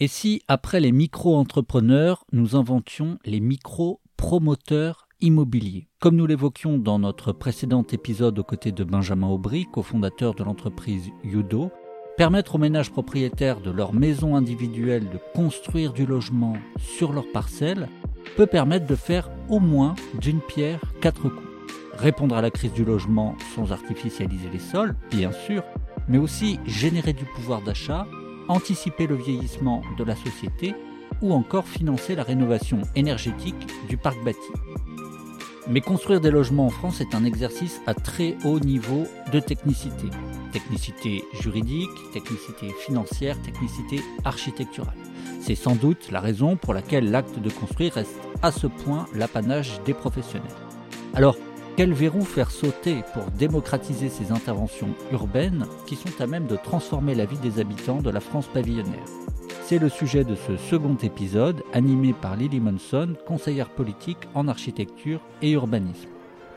Et 0.00 0.08
si, 0.08 0.42
après 0.48 0.80
les 0.80 0.90
micro-entrepreneurs, 0.90 2.24
nous 2.32 2.56
inventions 2.56 3.16
les 3.24 3.38
micro-promoteurs 3.38 5.06
immobiliers 5.20 5.86
Comme 6.00 6.16
nous 6.16 6.26
l'évoquions 6.26 6.78
dans 6.78 6.98
notre 6.98 7.30
précédent 7.30 7.86
épisode 7.92 8.36
aux 8.40 8.44
côtés 8.44 8.72
de 8.72 8.82
Benjamin 8.82 9.28
Aubry, 9.28 9.66
cofondateur 9.72 10.34
de 10.34 10.42
l'entreprise 10.42 11.10
Yudo, 11.22 11.70
permettre 12.16 12.56
aux 12.56 12.58
ménages 12.58 12.90
propriétaires 12.90 13.60
de 13.60 13.70
leur 13.70 13.92
maison 13.92 14.34
individuelle 14.34 15.08
de 15.10 15.20
construire 15.32 15.92
du 15.92 16.06
logement 16.06 16.54
sur 16.76 17.12
leur 17.12 17.30
parcelle 17.30 17.88
peut 18.36 18.46
permettre 18.46 18.88
de 18.88 18.96
faire 18.96 19.30
au 19.48 19.60
moins 19.60 19.94
d'une 20.20 20.40
pierre 20.40 20.80
quatre 21.00 21.28
coups. 21.28 21.48
Répondre 21.98 22.36
à 22.36 22.42
la 22.42 22.50
crise 22.50 22.72
du 22.72 22.84
logement 22.84 23.36
sans 23.54 23.70
artificialiser 23.70 24.48
les 24.52 24.58
sols, 24.58 24.96
bien 25.12 25.30
sûr, 25.30 25.62
mais 26.08 26.18
aussi 26.18 26.58
générer 26.66 27.12
du 27.12 27.24
pouvoir 27.24 27.62
d'achat, 27.62 28.08
anticiper 28.48 29.06
le 29.06 29.16
vieillissement 29.16 29.82
de 29.98 30.04
la 30.04 30.16
société 30.16 30.74
ou 31.22 31.32
encore 31.32 31.66
financer 31.66 32.14
la 32.14 32.22
rénovation 32.22 32.82
énergétique 32.96 33.66
du 33.88 33.96
parc 33.96 34.22
bâti. 34.24 34.38
Mais 35.68 35.80
construire 35.80 36.20
des 36.20 36.30
logements 36.30 36.66
en 36.66 36.70
France 36.70 37.00
est 37.00 37.14
un 37.14 37.24
exercice 37.24 37.80
à 37.86 37.94
très 37.94 38.36
haut 38.44 38.60
niveau 38.60 39.04
de 39.32 39.40
technicité. 39.40 40.08
Technicité 40.52 41.24
juridique, 41.40 41.90
technicité 42.12 42.68
financière, 42.84 43.40
technicité 43.40 44.00
architecturale. 44.24 44.96
C'est 45.40 45.54
sans 45.54 45.74
doute 45.74 46.10
la 46.10 46.20
raison 46.20 46.56
pour 46.56 46.74
laquelle 46.74 47.10
l'acte 47.10 47.38
de 47.38 47.50
construire 47.50 47.94
reste 47.94 48.18
à 48.42 48.52
ce 48.52 48.66
point 48.66 49.06
l'apanage 49.14 49.80
des 49.86 49.94
professionnels. 49.94 50.50
Alors, 51.14 51.36
quel 51.76 51.92
verrou 51.92 52.22
faire 52.22 52.50
sauter 52.50 53.02
pour 53.12 53.24
démocratiser 53.32 54.08
ces 54.08 54.30
interventions 54.32 54.94
urbaines 55.12 55.66
qui 55.86 55.96
sont 55.96 56.20
à 56.20 56.26
même 56.26 56.46
de 56.46 56.56
transformer 56.56 57.14
la 57.14 57.24
vie 57.24 57.38
des 57.38 57.60
habitants 57.60 58.00
de 58.00 58.10
la 58.10 58.20
France 58.20 58.46
pavillonnaire 58.46 59.04
C'est 59.62 59.78
le 59.78 59.88
sujet 59.88 60.24
de 60.24 60.36
ce 60.36 60.56
second 60.56 60.96
épisode 61.02 61.62
animé 61.72 62.12
par 62.12 62.36
Lily 62.36 62.60
Monson, 62.60 63.14
conseillère 63.26 63.70
politique 63.70 64.28
en 64.34 64.46
architecture 64.48 65.20
et 65.42 65.52
urbanisme. 65.52 66.08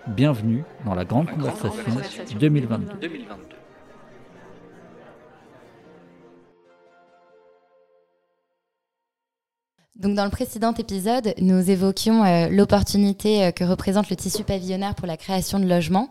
Bienvenue 0.08 0.64
dans 0.86 0.96
la 0.96 1.04
Grande, 1.04 1.30
Conversation, 1.30 1.84
2022. 2.40 2.88
Donc 10.00 10.14
dans 10.14 10.26
le 10.26 10.30
précédent 10.30 10.74
épisode, 10.76 11.34
nous 11.42 11.72
évoquions 11.72 12.24
euh, 12.24 12.50
l'opportunité 12.50 13.46
euh, 13.46 13.52
que 13.52 13.64
représente 13.64 14.12
le 14.12 14.16
tissu 14.16 14.44
pavillonnaire 14.44 14.94
pour 14.94 15.08
la 15.08 15.18
création 15.18 15.60
de 15.60 15.66
logements. 15.66 16.10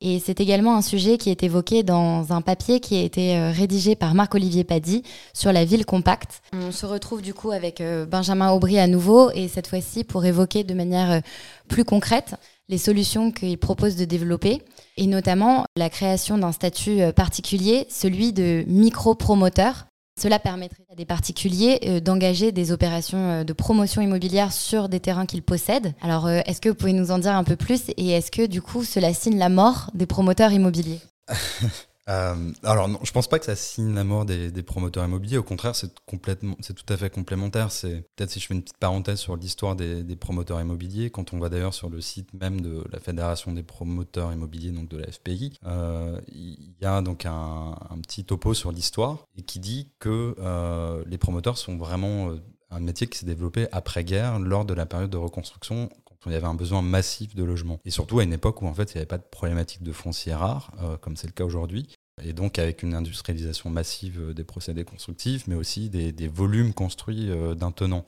Et 0.00 0.18
c'est 0.18 0.40
également 0.40 0.76
un 0.76 0.82
sujet 0.82 1.18
qui 1.18 1.28
est 1.28 1.42
évoqué 1.42 1.82
dans 1.82 2.32
un 2.32 2.40
papier 2.40 2.80
qui 2.80 2.96
a 2.96 3.02
été 3.02 3.36
euh, 3.36 3.50
rédigé 3.50 3.96
par 3.96 4.14
Marc-Olivier 4.14 4.64
Paddy 4.64 5.02
sur 5.34 5.52
la 5.52 5.66
ville 5.66 5.84
compacte. 5.84 6.40
On 6.54 6.72
se 6.72 6.86
retrouve 6.86 7.20
du 7.20 7.34
coup 7.34 7.50
avec 7.50 7.82
Benjamin 8.08 8.50
Aubry 8.50 8.78
à 8.78 8.86
nouveau 8.86 9.30
et 9.32 9.48
cette 9.48 9.66
fois-ci 9.66 10.04
pour 10.04 10.24
évoquer 10.24 10.64
de 10.64 10.72
manière 10.72 11.20
plus 11.68 11.84
concrète 11.84 12.36
les 12.70 12.78
solutions 12.78 13.30
qu'il 13.32 13.58
propose 13.58 13.96
de 13.96 14.04
développer 14.04 14.62
et 14.96 15.06
notamment 15.06 15.64
la 15.76 15.90
création 15.90 16.38
d'un 16.38 16.52
statut 16.52 17.00
particulier, 17.14 17.86
celui 17.90 18.32
de 18.32 18.64
micro-promoteur 18.68 19.88
cela 20.18 20.38
permettrait 20.38 20.84
à 20.90 20.94
des 20.94 21.04
particuliers 21.04 21.78
euh, 21.86 22.00
d'engager 22.00 22.52
des 22.52 22.72
opérations 22.72 23.18
euh, 23.18 23.44
de 23.44 23.52
promotion 23.52 24.02
immobilière 24.02 24.52
sur 24.52 24.88
des 24.88 25.00
terrains 25.00 25.26
qu'ils 25.26 25.42
possèdent. 25.42 25.94
Alors, 26.02 26.26
euh, 26.26 26.40
est-ce 26.46 26.60
que 26.60 26.68
vous 26.68 26.74
pouvez 26.74 26.92
nous 26.92 27.10
en 27.10 27.18
dire 27.18 27.34
un 27.34 27.44
peu 27.44 27.56
plus 27.56 27.82
et 27.96 28.10
est-ce 28.10 28.30
que 28.30 28.46
du 28.46 28.60
coup 28.60 28.84
cela 28.84 29.14
signe 29.14 29.38
la 29.38 29.48
mort 29.48 29.90
des 29.94 30.06
promoteurs 30.06 30.52
immobiliers? 30.52 31.00
Euh, 32.08 32.52
alors 32.62 32.88
non, 32.88 32.98
je 33.02 33.12
pense 33.12 33.28
pas 33.28 33.38
que 33.38 33.44
ça 33.44 33.56
signe 33.56 33.94
la 33.94 34.04
mort 34.04 34.24
des, 34.24 34.50
promoteurs 34.62 35.04
immobiliers. 35.04 35.38
Au 35.38 35.42
contraire, 35.42 35.74
c'est 35.74 35.98
complètement, 36.06 36.56
c'est 36.60 36.74
tout 36.74 36.90
à 36.92 36.96
fait 36.96 37.10
complémentaire. 37.10 37.70
C'est 37.70 38.02
peut-être 38.16 38.30
si 38.30 38.40
je 38.40 38.46
fais 38.46 38.54
une 38.54 38.62
petite 38.62 38.78
parenthèse 38.78 39.18
sur 39.18 39.36
l'histoire 39.36 39.76
des, 39.76 40.16
promoteurs 40.16 40.60
immobiliers, 40.60 41.10
quand 41.10 41.32
on 41.32 41.38
va 41.38 41.48
d'ailleurs 41.48 41.74
sur 41.74 41.90
le 41.90 42.00
site 42.00 42.32
même 42.34 42.60
de 42.60 42.84
la 42.90 42.98
Fédération 42.98 43.52
des 43.52 43.62
promoteurs 43.62 44.32
immobiliers, 44.32 44.72
donc 44.72 44.88
de 44.88 44.96
la 44.96 45.10
FPI, 45.10 45.52
euh, 45.66 46.20
il 46.28 46.74
y 46.80 46.84
a 46.84 47.00
donc 47.02 47.26
un, 47.26 47.76
petit 48.02 48.24
topo 48.24 48.54
sur 48.54 48.72
l'histoire 48.72 49.26
et 49.36 49.42
qui 49.42 49.58
dit 49.58 49.90
que 49.98 50.34
euh, 50.38 51.04
les 51.06 51.18
promoteurs 51.18 51.58
sont 51.58 51.76
vraiment 51.76 52.32
un 52.70 52.80
métier 52.80 53.06
qui 53.06 53.18
s'est 53.18 53.26
développé 53.26 53.66
après-guerre, 53.72 54.38
lors 54.38 54.64
de 54.64 54.74
la 54.74 54.86
période 54.86 55.10
de 55.10 55.16
reconstruction, 55.16 55.90
il 56.26 56.32
y 56.32 56.34
avait 56.34 56.46
un 56.46 56.54
besoin 56.54 56.82
massif 56.82 57.34
de 57.34 57.44
logement. 57.44 57.80
Et 57.84 57.90
surtout 57.90 58.18
à 58.18 58.24
une 58.24 58.32
époque 58.32 58.60
où 58.62 58.66
en 58.66 58.74
fait 58.74 58.92
il 58.92 58.96
n'y 58.96 58.98
avait 58.98 59.06
pas 59.06 59.18
de 59.18 59.24
problématique 59.30 59.82
de 59.82 59.92
foncier 59.92 60.34
rare, 60.34 60.72
comme 61.00 61.16
c'est 61.16 61.26
le 61.26 61.32
cas 61.32 61.44
aujourd'hui. 61.44 61.88
Et 62.22 62.32
donc 62.32 62.58
avec 62.58 62.82
une 62.82 62.94
industrialisation 62.94 63.70
massive 63.70 64.20
euh, 64.20 64.34
des 64.34 64.44
procédés 64.44 64.84
constructifs, 64.84 65.46
mais 65.46 65.54
aussi 65.54 65.90
des, 65.90 66.28
volumes 66.28 66.72
construits 66.72 67.30
euh, 67.30 67.54
d'un 67.54 67.72
tenant. 67.72 68.04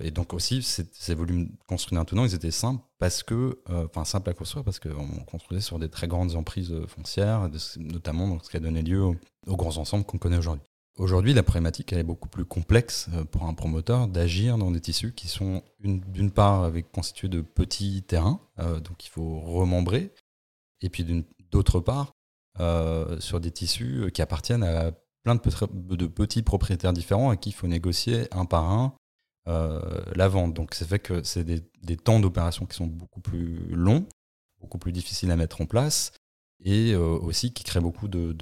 Et 0.00 0.10
donc 0.10 0.34
aussi, 0.34 0.62
ces, 0.62 1.14
volumes 1.14 1.50
construits 1.68 1.96
d'un 1.96 2.04
tenant, 2.04 2.24
ils 2.24 2.34
étaient 2.34 2.50
simples 2.50 2.82
parce 2.98 3.22
que, 3.22 3.60
enfin 3.68 4.04
simples 4.04 4.28
à 4.28 4.34
construire 4.34 4.64
parce 4.64 4.80
qu'on 4.80 5.06
construisait 5.24 5.60
sur 5.60 5.78
des 5.78 5.88
très 5.88 6.08
grandes 6.08 6.34
emprises 6.34 6.74
foncières, 6.88 7.48
notamment 7.76 8.40
ce 8.42 8.50
qui 8.50 8.56
a 8.56 8.60
donné 8.60 8.82
lieu 8.82 9.04
aux 9.46 9.56
grands 9.56 9.76
ensembles 9.76 10.04
qu'on 10.04 10.18
connaît 10.18 10.38
aujourd'hui. 10.38 10.66
Aujourd'hui, 10.96 11.34
la 11.34 11.42
problématique 11.42 11.92
elle 11.92 11.98
est 11.98 12.04
beaucoup 12.04 12.28
plus 12.28 12.44
complexe 12.44 13.08
euh, 13.14 13.24
pour 13.24 13.44
un 13.44 13.54
promoteur 13.54 14.06
d'agir 14.06 14.58
dans 14.58 14.70
des 14.70 14.80
tissus 14.80 15.12
qui 15.12 15.26
sont 15.26 15.62
d'une 15.80 16.30
part 16.30 16.62
avec, 16.62 16.92
constitués 16.92 17.28
de 17.28 17.40
petits 17.40 18.04
terrains, 18.04 18.40
euh, 18.60 18.78
donc 18.78 19.04
il 19.04 19.08
faut 19.08 19.40
remembrer, 19.40 20.12
et 20.82 20.88
puis 20.90 21.04
d'autre 21.50 21.80
part 21.80 22.12
euh, 22.12 22.23
sur 22.58 23.40
des 23.40 23.50
tissus 23.50 24.10
qui 24.12 24.22
appartiennent 24.22 24.62
à 24.62 24.92
plein 25.24 25.34
de, 25.34 26.06
petits 26.06 26.42
propriétaires 26.42 26.92
différents 26.92 27.30
à 27.30 27.36
qui 27.36 27.50
il 27.50 27.52
faut 27.52 27.66
négocier 27.66 28.28
un 28.32 28.44
par 28.44 28.70
un 28.70 28.94
la 29.46 30.28
vente. 30.28 30.54
Donc 30.54 30.74
c'est 30.74 30.86
fait 30.86 30.98
que 30.98 31.22
c'est 31.22 31.44
des, 31.44 31.96
temps 31.96 32.20
d'opération 32.20 32.66
qui 32.66 32.76
sont 32.76 32.86
beaucoup 32.86 33.20
plus 33.20 33.66
longs, 33.74 34.06
beaucoup 34.60 34.78
plus 34.78 34.92
difficiles 34.92 35.30
à 35.30 35.36
mettre 35.36 35.60
en 35.60 35.66
place, 35.66 36.12
et 36.64 36.94
aussi 36.94 37.52
qui 37.52 37.64
créent 37.64 37.80
beaucoup 37.80 38.08
de 38.08 38.32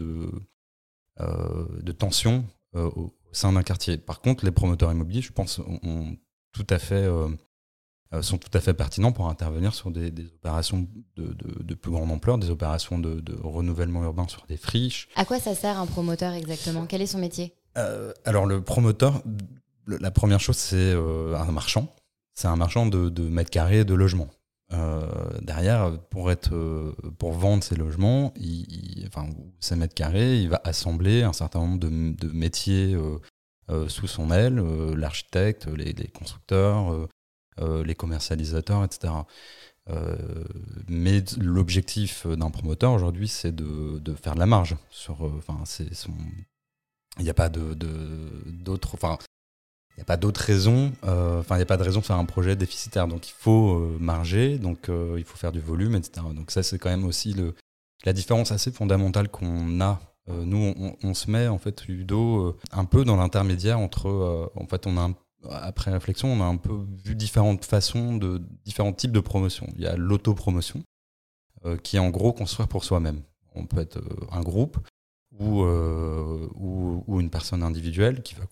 euh, 1.20 1.66
de 1.82 1.92
tension 1.92 2.46
euh, 2.74 2.90
au 2.96 3.12
sein 3.32 3.52
d'un 3.52 3.62
quartier. 3.62 3.98
Par 3.98 4.22
contre, 4.22 4.46
les 4.46 4.50
promoteurs 4.50 4.90
immobiliers, 4.90 5.20
je 5.20 5.30
pense, 5.30 5.58
ont, 5.58 6.16
tout 6.52 6.66
à 6.70 6.78
fait 6.78 6.94
euh, 6.94 7.28
sont 8.20 8.36
tout 8.36 8.50
à 8.52 8.60
fait 8.60 8.74
pertinents 8.74 9.12
pour 9.12 9.28
intervenir 9.28 9.74
sur 9.74 9.90
des, 9.90 10.12
opérations 10.36 10.86
de, 11.16 11.74
plus 11.74 11.90
grande 11.90 12.10
ampleur, 12.10 12.38
des 12.38 12.50
opérations 12.50 12.98
de, 12.98 13.22
renouvellement 13.42 14.04
urbain 14.04 14.26
sur 14.28 14.44
des 14.46 14.56
friches. 14.56 15.08
À 15.16 15.24
quoi 15.24 15.38
ça 15.38 15.54
sert 15.54 15.78
un 15.78 15.86
promoteur 15.86 16.32
exactement? 16.34 16.86
Quel 16.86 17.00
est 17.00 17.06
son 17.06 17.18
métier? 17.18 17.54
Alors 18.24 18.44
le 18.44 18.62
promoteur, 18.62 19.22
la 19.86 20.10
première 20.10 20.40
chose, 20.40 20.56
c'est 20.56 20.92
un 20.92 21.52
marchand. 21.52 21.94
C'est 22.34 22.48
un 22.48 22.56
marchand 22.56 22.86
de, 22.86 23.28
mètres 23.28 23.50
carrés 23.50 23.84
de 23.84 23.94
logement. 23.94 24.28
Euh, 24.72 25.06
derrière, 25.42 25.98
pour, 26.10 26.30
être, 26.30 26.54
euh, 26.54 26.94
pour 27.18 27.32
vendre 27.32 27.62
ses 27.62 27.76
logements, 27.76 28.32
il, 28.36 29.04
enfin, 29.06 29.28
ses 29.60 29.76
mètres 29.76 29.94
carrés, 29.94 30.40
il 30.40 30.48
va 30.48 30.60
assembler 30.64 31.22
un 31.22 31.34
certain 31.34 31.60
nombre 31.60 31.78
de, 31.78 32.32
métiers 32.32 32.96
euh, 33.68 33.88
sous 33.88 34.06
son 34.06 34.30
aile, 34.30 34.62
l'architecte, 34.96 35.66
les, 35.66 35.92
constructeurs, 36.08 37.08
les 37.58 37.94
commercialisateurs, 37.94 38.84
etc. 38.84 39.12
mais 40.88 41.22
l'objectif 41.38 42.26
d'un 42.26 42.50
promoteur 42.50 42.92
aujourd'hui, 42.92 43.28
c'est 43.28 43.54
de, 43.54 44.14
faire 44.14 44.34
de 44.34 44.40
la 44.40 44.46
marge. 44.46 44.76
Enfin. 45.08 45.64
Il 47.18 47.24
n'y 47.24 47.30
a 47.30 47.34
pas 47.34 47.48
d'autres. 47.50 48.94
Enfin, 48.94 49.18
il 49.96 50.00
n'y 50.00 50.02
a 50.02 50.06
pas 50.06 50.16
d'autre 50.16 50.40
raison, 50.40 50.92
euh, 51.04 51.40
enfin, 51.40 51.56
il 51.56 51.58
n'y 51.58 51.64
a 51.64 51.66
pas 51.66 51.76
de 51.76 51.82
raison 51.82 52.00
de 52.00 52.04
faire 52.04 52.16
un 52.16 52.24
projet 52.24 52.56
déficitaire. 52.56 53.06
Donc, 53.06 53.28
il 53.28 53.34
faut 53.36 53.74
euh, 53.74 53.98
marger, 54.00 54.58
donc 54.58 54.88
euh, 54.88 55.16
il 55.18 55.24
faut 55.24 55.36
faire 55.36 55.52
du 55.52 55.60
volume, 55.60 55.94
etc. 55.94 56.26
Donc, 56.34 56.50
ça, 56.50 56.62
c'est 56.62 56.78
quand 56.78 56.88
même 56.88 57.04
aussi 57.04 57.36
la 58.04 58.12
différence 58.14 58.52
assez 58.52 58.72
fondamentale 58.72 59.28
qu'on 59.28 59.80
a. 59.82 60.00
nous, 60.28 60.96
on, 61.02 61.14
se 61.14 61.30
met, 61.30 61.46
en 61.46 61.58
fait, 61.58 61.84
un 62.70 62.84
peu 62.86 63.04
dans 63.04 63.16
l'intermédiaire 63.16 63.78
entre. 63.78 64.50
en 64.54 64.66
fait, 64.66 64.86
on 64.86 64.96
a 64.96 65.10
après 65.50 65.90
réflexion, 65.90 66.28
on 66.32 66.40
a 66.40 66.44
un 66.44 66.56
peu 66.56 66.86
vu 67.04 67.14
différentes 67.14 67.64
façons, 67.64 68.16
de 68.16 68.42
différents 68.64 68.92
types 68.92 69.12
de 69.12 69.20
promotion. 69.20 69.66
Il 69.76 69.82
y 69.82 69.86
a 69.86 69.96
l'autopromotion, 69.96 70.82
qui 71.82 71.96
est 71.96 72.00
en 72.00 72.10
gros 72.10 72.32
construire 72.32 72.68
pour 72.68 72.84
soi-même. 72.84 73.22
On 73.54 73.66
peut 73.66 73.80
être 73.80 74.00
un 74.30 74.40
groupe 74.40 74.78
euh, 75.40 76.46
ou, 76.54 77.04
ou, 77.06 77.20
une 77.20 77.30
personne 77.30 77.62
individuelle 77.62 78.22
qui 78.22 78.34
va 78.34 78.44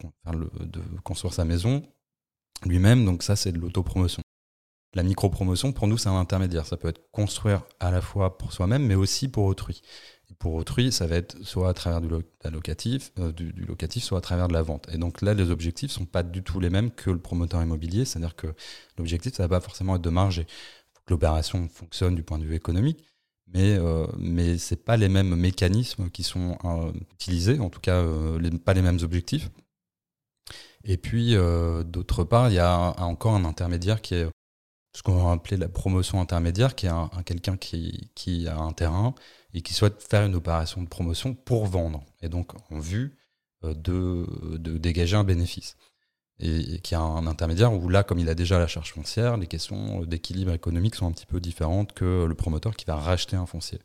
construire 1.04 1.34
sa 1.34 1.44
maison 1.44 1.82
lui-même. 2.64 3.04
Donc 3.04 3.22
ça, 3.22 3.36
c'est 3.36 3.52
de 3.52 3.58
l'autopromotion. 3.58 4.22
La 4.94 5.02
micro-promotion, 5.02 5.72
pour 5.72 5.86
nous, 5.86 5.98
c'est 5.98 6.08
un 6.08 6.18
intermédiaire. 6.18 6.66
Ça 6.66 6.76
peut 6.76 6.88
être 6.88 7.10
construire 7.12 7.62
à 7.78 7.90
la 7.90 8.00
fois 8.00 8.38
pour 8.38 8.52
soi-même, 8.52 8.86
mais 8.86 8.94
aussi 8.94 9.28
pour 9.28 9.44
autrui. 9.44 9.82
Pour 10.38 10.54
autrui, 10.54 10.92
ça 10.92 11.06
va 11.06 11.16
être 11.16 11.36
soit 11.44 11.68
à 11.68 11.74
travers 11.74 12.00
du, 12.00 12.08
locatif, 12.50 13.12
euh, 13.18 13.32
du, 13.32 13.52
locatif, 13.52 14.02
soit 14.02 14.18
à 14.18 14.20
travers 14.20 14.48
de 14.48 14.52
la 14.52 14.62
vente. 14.62 14.88
Et 14.92 14.98
donc 14.98 15.22
là, 15.22 15.34
les 15.34 15.50
objectifs 15.50 15.90
sont 15.90 16.06
pas 16.06 16.22
du 16.22 16.42
tout 16.42 16.60
les 16.60 16.70
mêmes 16.70 16.90
que 16.90 17.10
le 17.10 17.18
promoteur 17.18 17.62
immobilier. 17.62 18.04
C'est-à-dire 18.04 18.36
que 18.36 18.48
l'objectif, 18.96 19.34
ça 19.34 19.42
va 19.44 19.48
pas 19.48 19.60
forcément 19.60 19.96
être 19.96 20.02
de 20.02 20.10
marger. 20.10 20.46
L'opération 21.08 21.68
fonctionne 21.68 22.14
du 22.14 22.22
point 22.22 22.38
de 22.38 22.44
vue 22.44 22.54
économique 22.54 23.04
mais, 23.52 23.76
euh, 23.78 24.06
mais 24.18 24.58
ce 24.58 24.74
pas 24.74 24.96
les 24.96 25.08
mêmes 25.08 25.34
mécanismes 25.34 26.10
qui 26.10 26.22
sont 26.22 26.56
euh, 26.64 26.92
utilisés, 27.12 27.58
en 27.58 27.70
tout 27.70 27.80
cas 27.80 27.96
euh, 27.96 28.58
pas 28.64 28.74
les 28.74 28.82
mêmes 28.82 29.00
objectifs. 29.02 29.50
Et 30.84 30.96
puis, 30.96 31.34
d'autre 31.84 32.24
part, 32.24 32.48
il 32.48 32.54
y 32.54 32.58
a 32.58 32.94
encore 33.02 33.34
un 33.34 33.44
intermédiaire 33.44 34.00
qui 34.00 34.14
est 34.14 34.26
ce 34.92 35.02
qu'on 35.02 35.22
va 35.22 35.32
appeler 35.32 35.56
la 35.56 35.68
promotion 35.68 36.20
intermédiaire, 36.20 36.74
qui 36.74 36.86
est 36.86 36.90
un, 36.90 37.08
quelqu'un 37.24 37.56
qui, 37.56 38.10
qui, 38.14 38.48
a 38.48 38.56
un 38.58 38.72
terrain 38.72 39.14
et 39.54 39.62
qui 39.62 39.74
souhaite 39.74 40.02
faire 40.02 40.24
une 40.24 40.34
opération 40.34 40.82
de 40.82 40.88
promotion 40.88 41.34
pour 41.34 41.66
vendre, 41.66 42.04
et 42.22 42.28
donc 42.28 42.52
en 42.70 42.78
vue 42.78 43.16
de, 43.62 44.26
de 44.56 44.78
dégager 44.78 45.16
un 45.16 45.24
bénéfice 45.24 45.76
et, 46.40 46.80
qui 46.80 46.94
a 46.94 47.00
un 47.00 47.26
intermédiaire 47.26 47.72
où 47.72 47.88
là, 47.88 48.02
comme 48.02 48.18
il 48.18 48.28
a 48.28 48.34
déjà 48.34 48.58
la 48.58 48.66
charge 48.66 48.92
foncière, 48.92 49.36
les 49.36 49.46
questions 49.46 50.04
d'équilibre 50.04 50.52
économique 50.52 50.94
sont 50.94 51.06
un 51.06 51.12
petit 51.12 51.26
peu 51.26 51.40
différentes 51.40 51.92
que 51.92 52.24
le 52.24 52.34
promoteur 52.34 52.76
qui 52.76 52.86
va 52.86 52.96
racheter 52.96 53.36
un 53.36 53.46
foncier. 53.46 53.78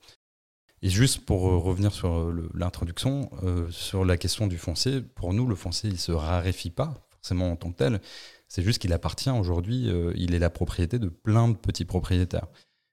Et 0.82 0.90
juste 0.90 1.26
pour 1.26 1.50
euh, 1.50 1.58
revenir 1.58 1.94
sur 1.94 2.14
euh, 2.14 2.50
l'introduction, 2.54 3.30
euh, 3.44 3.70
sur 3.72 4.06
la 4.06 4.18
question 4.18 4.48
du 4.48 4.58
foncier, 4.58 5.02
pour 5.02 5.34
nous, 5.34 5.48
le 5.48 5.56
foncier, 5.56 5.90
il 5.90 5.94
ne 5.94 6.00
se 6.00 6.12
raréfie 6.12 6.70
pas 6.70 6.94
forcément 7.10 7.52
en 7.52 7.56
tant 7.56 7.72
que 7.72 7.78
tel. 7.78 8.02
C'est 8.48 8.62
juste 8.62 8.80
qu'il 8.80 8.94
appartient 8.94 9.30
aujourd'hui, 9.30 9.90
il 10.16 10.36
est 10.36 10.40
la 10.40 10.50
propriété 10.50 11.00
de 11.00 11.10
plein 11.10 11.50
de 11.50 11.56
petits 11.56 11.86
propriétaires. 11.86 12.48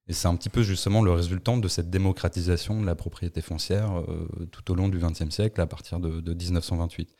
Et 0.08 0.12
c'est 0.12 0.26
un 0.26 0.34
petit 0.34 0.48
peu 0.48 0.62
justement 0.62 1.02
le 1.02 1.12
résultat 1.12 1.56
de 1.56 1.68
cette 1.68 1.90
démocratisation 1.90 2.80
de 2.80 2.86
la 2.86 2.94
propriété 2.94 3.40
foncière 3.40 4.02
tout 4.50 4.70
au 4.70 4.74
long 4.74 4.88
du 4.88 4.98
XXe 4.98 5.30
siècle, 5.30 5.60
à 5.60 5.66
partir 5.66 6.00
de, 6.00 6.20
de 6.20 6.34
1928. 6.34 7.14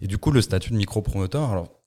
Et 0.00 0.06
du 0.06 0.18
coup, 0.18 0.30
le 0.30 0.40
statut 0.40 0.70
de 0.70 0.76
micro-promoteur, 0.76 1.50
alors 1.50 1.84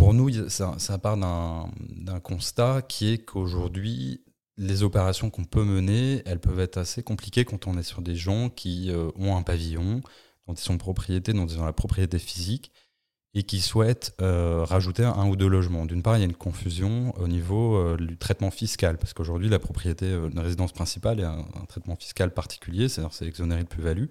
pour 0.00 0.14
nous, 0.14 0.48
ça, 0.48 0.98
part 0.98 1.18
d'un 1.18 2.20
constat 2.20 2.80
qui 2.80 3.12
est 3.12 3.18
qu'aujourd'hui, 3.18 4.24
les 4.56 4.82
opérations 4.82 5.28
qu'on 5.28 5.44
peut 5.44 5.62
mener, 5.62 6.22
elles 6.24 6.40
peuvent 6.40 6.60
être 6.60 6.78
assez 6.78 7.02
compliquées 7.02 7.44
quand 7.44 7.66
on 7.66 7.76
est 7.76 7.82
sur 7.82 8.00
des 8.00 8.16
gens 8.16 8.48
qui 8.48 8.90
euh, 8.90 9.10
ont 9.16 9.36
un 9.36 9.42
pavillon, 9.42 10.00
dont 10.46 10.54
ils 10.54 10.58
sont 10.58 10.78
propriétés, 10.78 11.34
dont 11.34 11.46
ils 11.46 11.58
ont 11.58 11.66
la 11.66 11.74
propriété 11.74 12.18
physique, 12.18 12.72
et 13.34 13.44
qui 13.44 13.60
souhaitent 13.60 14.14
euh, 14.20 14.64
rajouter 14.64 15.04
un 15.04 15.28
ou 15.28 15.36
deux 15.36 15.46
logements. 15.46 15.86
D'une 15.86 16.02
part, 16.02 16.16
il 16.16 16.20
y 16.20 16.22
a 16.22 16.26
une 16.26 16.34
confusion 16.34 17.14
au 17.16 17.28
niveau 17.28 17.76
euh, 17.76 17.96
du 17.96 18.16
traitement 18.16 18.50
fiscal, 18.50 18.98
parce 18.98 19.12
qu'aujourd'hui, 19.12 19.48
la 19.48 19.58
propriété 19.60 20.06
d'une 20.28 20.40
résidence 20.40 20.72
principale 20.72 21.20
est 21.20 21.24
un, 21.24 21.44
traitement 21.68 21.96
fiscal 21.96 22.34
particulier, 22.34 22.88
c'est-à-dire 22.88 23.14
c'est 23.14 23.26
exonéré 23.26 23.62
de 23.62 23.68
plus-value. 23.68 24.06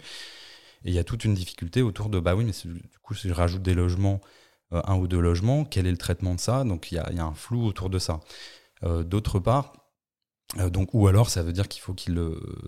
Et 0.85 0.89
il 0.89 0.93
y 0.93 0.99
a 0.99 1.03
toute 1.03 1.25
une 1.25 1.33
difficulté 1.33 1.81
autour 1.81 2.09
de, 2.09 2.19
bah 2.19 2.35
oui, 2.35 2.45
mais 2.45 2.53
du 2.63 2.99
coup, 3.03 3.13
si 3.13 3.27
je 3.27 3.33
rajoute 3.33 3.61
des 3.61 3.73
logements, 3.73 4.21
euh, 4.73 4.81
un 4.85 4.95
ou 4.97 5.07
deux 5.07 5.19
logements, 5.19 5.65
quel 5.65 5.87
est 5.87 5.91
le 5.91 5.97
traitement 5.97 6.35
de 6.35 6.39
ça? 6.39 6.63
Donc 6.63 6.91
il 6.91 6.95
y, 6.95 6.99
a, 6.99 7.25
un 7.25 7.33
flou 7.33 7.65
autour 7.65 7.89
de 7.89 7.99
ça. 7.99 8.19
Euh, 8.83 9.03
d'autre 9.03 9.39
part, 9.39 9.73
euh, 10.57 10.69
donc, 10.69 10.93
ou 10.93 11.07
alors 11.07 11.29
ça 11.29 11.43
veut 11.43 11.53
dire 11.53 11.67
qu'il 11.67 11.81
faut 11.81 11.93
qu'il 11.93 12.19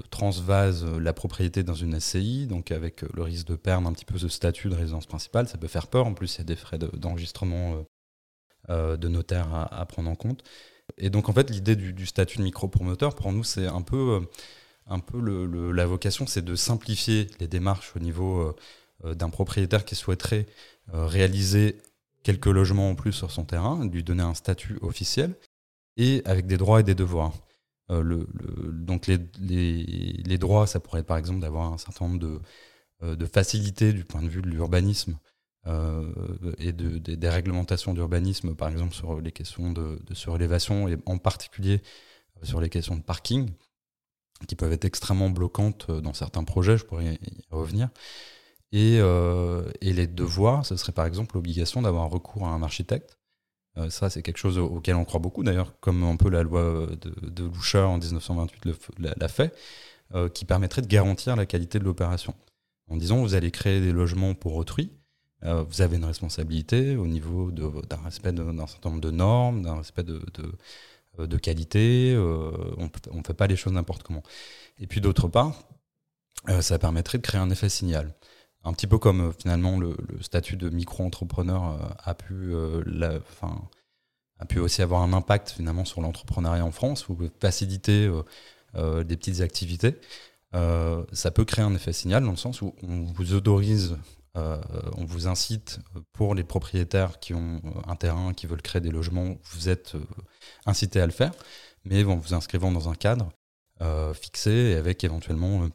transvase 0.10 0.86
la 0.86 1.14
propriété 1.14 1.64
dans 1.64 1.74
une 1.74 2.00
SCI, 2.00 2.48
donc 2.48 2.72
avec 2.72 3.02
le 3.02 3.24
risque 3.24 3.48
de 3.48 3.56
perdre 3.56 3.88
un 3.88 3.94
petit 3.94 4.06
peu 4.06 4.18
ce 4.18 4.28
statut 4.28 4.70
de 4.70 4.76
résidence 4.76 5.08
principale, 5.08 5.48
ça 5.48 5.58
peut 5.58 5.68
faire 5.68 5.88
peur. 5.88 6.06
En 6.06 6.14
plus, 6.14 6.36
il 6.36 6.38
y 6.40 6.42
a 6.42 6.46
des 6.46 6.56
frais 6.56 6.78
d'enregistrement 6.78 7.84
de, 8.70 9.08
notaire 9.08 9.48
à, 9.72 9.86
prendre 9.88 10.10
en 10.10 10.16
compte. 10.16 10.44
Et 10.98 11.10
donc 11.10 11.28
en 11.30 11.34
fait, 11.34 11.50
l'idée 11.50 11.76
du, 11.76 12.06
statut 12.06 12.38
de 12.38 12.44
micro-promoteur, 12.44 13.16
pour 13.16 13.32
nous, 13.32 13.44
c'est 13.44 13.66
un 13.66 13.82
peu 13.82 14.22
un 14.88 15.00
peu 15.00 15.72
la 15.72 15.86
vocation, 15.86 16.28
c'est 16.28 16.44
de 16.44 16.56
simplifier 16.56 17.28
les 17.40 17.48
démarches 17.48 17.96
au 17.96 18.00
niveau 18.00 18.42
euh, 18.42 18.56
euh, 19.06 19.16
d'un 19.16 19.30
propriétaire 19.30 19.86
qui 19.86 19.96
souhaiterait 19.96 20.46
euh, 20.94 21.06
réaliser 21.06 21.78
quelques 22.24 22.48
logements 22.48 22.90
en 22.90 22.96
plus 22.96 23.14
sur 23.14 23.32
son 23.32 23.46
terrain, 23.46 23.88
lui 23.88 24.04
donner 24.04 24.24
un 24.24 24.34
statut 24.34 24.78
officiel, 24.82 25.36
et 25.98 26.22
avec 26.26 26.46
des 26.46 26.58
droits 26.58 26.82
et 26.82 26.84
des 26.84 26.96
devoirs. 26.96 27.34
Le, 27.92 28.26
donc 28.72 29.08
les, 29.08 30.38
droits, 30.38 30.66
ça 30.66 30.80
pourrait 30.80 31.02
être 31.02 31.08
par 31.08 31.18
exemple 31.18 31.42
d'avoir 31.42 31.74
un 31.74 31.78
certain 31.78 32.08
nombre 32.08 32.20
de, 32.20 33.16
de, 33.16 33.26
facilités 33.26 33.92
du 33.92 34.06
point 34.06 34.22
de 34.22 34.30
vue 34.30 34.42
de 34.42 34.48
l'urbanisme 34.48 35.18
et 36.58 36.72
de, 36.72 36.98
des 36.98 37.30
réglementations 37.30 37.94
d'urbanisme, 37.94 38.56
par 38.56 38.70
exemple 38.70 38.94
sur 38.94 39.20
les 39.20 39.34
questions 39.34 39.72
de, 39.72 40.00
surélévation 40.14 40.88
et 40.88 40.98
en 41.06 41.18
particulier 41.18 41.82
sur 42.44 42.62
les 42.62 42.70
questions 42.70 42.96
de 42.96 43.02
parking 43.04 43.52
qui 44.48 44.56
peuvent 44.56 44.74
être 44.74 44.86
extrêmement 44.86 45.30
bloquantes 45.30 45.88
euh, 45.90 46.02
dans 46.02 46.14
certains 46.14 46.44
projets, 46.44 46.78
je 46.78 46.86
pourrais 46.86 47.16
y 47.16 47.20
revenir. 47.52 47.90
Et, 48.72 49.00
euh, 49.00 49.70
et 49.82 49.94
les 49.94 50.08
devoirs, 50.08 50.66
ce 50.66 50.78
serait 50.78 50.94
par 50.94 51.06
exemple 51.06 51.36
l'obligation 51.36 51.82
d'avoir 51.82 52.10
recours 52.10 52.48
à 52.48 52.52
un 52.52 52.64
architecte. 52.64 53.18
Euh, 53.78 53.90
ça, 53.90 54.10
c'est 54.10 54.22
quelque 54.22 54.38
chose 54.38 54.58
auquel 54.58 54.96
on 54.96 55.06
croit 55.06 55.20
beaucoup, 55.20 55.44
d'ailleurs, 55.44 55.80
comme 55.80 56.04
un 56.04 56.16
peu 56.16 56.30
la 56.30 56.44
loi 56.44 56.88
de, 57.02 57.30
de 57.30 57.44
Loucher 57.46 57.80
en 57.80 57.98
1928 57.98 58.90
l'a 59.00 59.28
fait, 59.28 59.56
qui 60.34 60.44
permettrait 60.44 60.82
de 60.82 60.88
garantir 60.88 61.38
la 61.38 61.46
qualité 61.46 61.80
de 61.80 61.86
l'opération. 61.86 62.36
En 62.90 62.98
disant, 62.98 63.22
vous 63.22 63.34
allez 63.34 63.50
créer 63.50 63.80
des 63.80 63.94
logements 63.94 64.34
pour 64.34 64.56
autrui, 64.56 64.92
vous 65.42 65.82
avez 65.82 65.96
une 65.96 66.04
responsabilité 66.04 66.98
au 66.98 67.08
niveau 67.08 67.50
d'un 67.52 68.02
respect 68.04 68.34
d'un 68.34 68.68
certain 68.68 68.90
nombre 68.90 69.02
de 69.02 69.10
normes, 69.10 69.62
d'un 69.62 69.78
respect 69.78 70.04
de, 70.04 70.22
euh, 71.20 71.38
qualité, 71.38 72.14
euh, 72.16 72.52
on 72.78 73.18
ne 73.18 73.24
fait 73.24 73.34
pas 73.34 73.48
les 73.48 73.56
choses 73.56 73.74
n'importe 73.74 74.04
comment. 74.04 74.24
Et 74.80 74.88
puis 74.88 75.02
d'autre 75.02 75.28
part, 75.28 75.64
euh, 76.50 76.62
ça 76.62 76.80
permettrait 76.80 77.18
de 77.18 77.24
créer 77.24 77.42
un 77.42 77.50
effet 77.50 77.70
signal. 77.70 78.14
Un 78.64 78.74
petit 78.74 78.88
peu 78.88 78.98
comme 78.98 79.34
finalement 79.34 79.80
le, 79.80 79.96
statut 80.22 80.56
de 80.56 80.70
micro-entrepreneur 80.70 81.96
a 82.04 82.14
pu 82.14 82.54
a 84.40 84.46
pu 84.46 84.60
aussi 84.60 84.82
avoir 84.82 85.02
un 85.02 85.14
impact 85.14 85.52
finalement 85.52 85.86
sur 85.86 86.02
l'entrepreneuriat 86.02 86.66
en 86.66 86.72
France, 86.72 87.10
ou 87.10 87.18
faciliter 87.40 88.08
des 88.76 89.18
petites 89.18 89.42
activités. 89.42 90.00
ça 90.54 91.32
peut 91.32 91.46
créer 91.46 91.66
un 91.66 91.74
effet 91.74 91.94
signal 91.94 92.24
dans 92.24 92.32
le 92.32 92.38
sens 92.38 92.62
où 92.62 92.76
on 92.84 93.06
vous 93.14 93.34
autorise 93.34 93.98
euh, 94.38 94.62
on 94.98 95.04
vous 95.04 95.28
incite, 95.28 95.80
pour 96.14 96.36
les 96.36 96.44
propriétaires 96.44 97.20
qui 97.20 97.34
ont 97.34 97.62
un 97.86 97.96
terrain, 97.96 98.34
qui 98.34 98.48
veulent 98.48 98.62
créer 98.62 98.82
des 98.82 98.92
logements, 98.92 99.36
vous 99.52 99.68
êtes 99.68 99.96
euh, 99.96 100.06
incités 100.66 101.02
à 101.02 101.06
le 101.06 101.12
faire, 101.12 101.34
mais 101.84 102.04
en 102.06 102.16
vous 102.16 102.34
inscrivant 102.34 102.72
dans 102.72 102.90
un 102.90 102.96
cadre 102.96 103.30
euh, 103.82 104.14
fixé 104.14 104.52
et 104.52 104.76
avec 104.76 105.04
éventuellement 105.04 105.68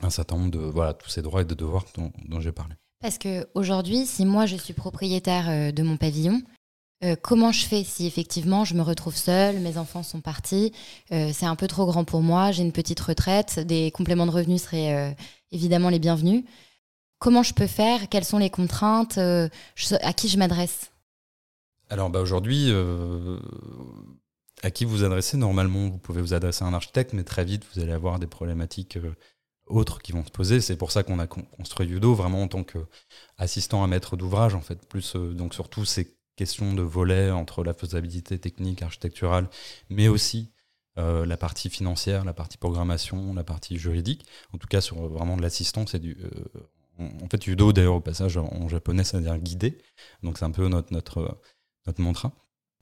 un 0.00 0.10
certain 0.10 0.36
nombre 0.36 0.50
de 0.50 0.58
voilà, 0.58 0.94
tous 0.94 1.08
ces 1.08 1.22
droits 1.22 1.42
et 1.42 1.44
de 1.44 1.54
devoirs 1.54 1.84
dont, 1.96 2.40
j'ai 2.40 2.52
parlé. 2.52 2.74
Parce 3.00 3.18
qu'aujourd'hui, 3.18 4.06
si 4.06 4.24
moi 4.24 4.46
je 4.46 4.56
suis 4.56 4.74
propriétaire 4.74 5.72
de 5.72 5.82
mon 5.82 5.96
pavillon, 5.96 6.42
comment 7.22 7.52
je 7.52 7.64
fais 7.64 7.84
si 7.84 8.06
effectivement 8.06 8.64
je 8.64 8.74
me 8.74 8.82
retrouve 8.82 9.16
seule, 9.16 9.60
mes 9.60 9.78
enfants 9.78 10.02
sont 10.02 10.20
partis, 10.20 10.72
c'est 11.10 11.46
un 11.46 11.56
peu 11.56 11.68
trop 11.68 11.86
grand 11.86 12.04
pour 12.04 12.22
moi, 12.22 12.50
j'ai 12.50 12.62
une 12.62 12.72
petite 12.72 13.00
retraite, 13.00 13.60
des 13.60 13.90
compléments 13.92 14.26
de 14.26 14.32
revenus 14.32 14.62
seraient 14.62 15.16
évidemment 15.52 15.90
les 15.90 15.98
bienvenus. 16.00 16.44
Comment 17.20 17.42
je 17.42 17.52
peux 17.52 17.66
faire? 17.66 18.08
Quelles 18.08 18.24
sont 18.24 18.38
les 18.38 18.50
contraintes? 18.50 19.18
Euh, 19.18 19.48
À 20.02 20.12
qui 20.12 20.28
je 20.28 20.38
m'adresse? 20.38 20.92
Alors 21.90 22.10
bah 22.10 22.20
aujourd'hui, 22.20 22.66
euh, 22.68 23.40
à 24.62 24.70
qui 24.70 24.84
vous 24.84 25.02
adressez? 25.02 25.36
Normalement, 25.36 25.88
vous 25.88 25.98
pouvez 25.98 26.20
vous 26.20 26.34
adresser 26.34 26.64
à 26.64 26.68
un 26.68 26.74
architecte, 26.74 27.14
mais 27.14 27.24
très 27.24 27.44
vite, 27.44 27.64
vous 27.74 27.80
allez 27.80 27.92
avoir 27.92 28.20
des 28.20 28.28
problématiques 28.28 28.98
euh, 28.98 29.16
autres 29.68 30.00
qui 30.00 30.12
vont 30.12 30.24
se 30.24 30.30
poser. 30.30 30.60
C'est 30.60 30.76
pour 30.76 30.92
ça 30.92 31.02
qu'on 31.02 31.18
a 31.18 31.26
construit 31.26 31.86
Yudo 31.86 32.14
vraiment 32.14 32.42
en 32.42 32.48
tant 32.48 32.64
qu'assistant 32.64 33.82
à 33.84 33.86
maître 33.86 34.16
d'ouvrage, 34.16 34.54
en 34.54 34.60
fait, 34.60 34.86
plus 34.88 35.14
donc 35.14 35.54
surtout 35.54 35.84
ces 35.84 36.16
questions 36.36 36.72
de 36.74 36.82
volets 36.82 37.30
entre 37.30 37.64
la 37.64 37.74
faisabilité 37.74 38.38
technique, 38.38 38.82
architecturale, 38.82 39.48
mais 39.90 40.08
aussi 40.08 40.52
la 40.96 41.36
partie 41.36 41.70
financière, 41.70 42.24
la 42.24 42.32
partie 42.32 42.58
programmation, 42.58 43.32
la 43.32 43.44
partie 43.44 43.78
juridique. 43.78 44.26
En 44.52 44.58
tout 44.58 44.66
cas, 44.66 44.80
sur 44.80 45.08
vraiment 45.08 45.36
de 45.36 45.42
l'assistance 45.42 45.94
et 45.94 46.00
du, 46.00 46.16
en 46.98 47.28
fait, 47.30 47.46
Udo, 47.46 47.72
d'ailleurs, 47.72 47.94
au 47.94 48.00
passage, 48.00 48.36
en 48.36 48.68
japonais, 48.68 49.04
ça 49.04 49.18
veut 49.18 49.22
dire 49.22 49.38
guider. 49.38 49.78
Donc, 50.22 50.38
c'est 50.38 50.44
un 50.44 50.50
peu 50.50 50.66
notre, 50.68 50.92
notre, 50.92 51.40
notre 51.86 52.00
mantra. 52.00 52.32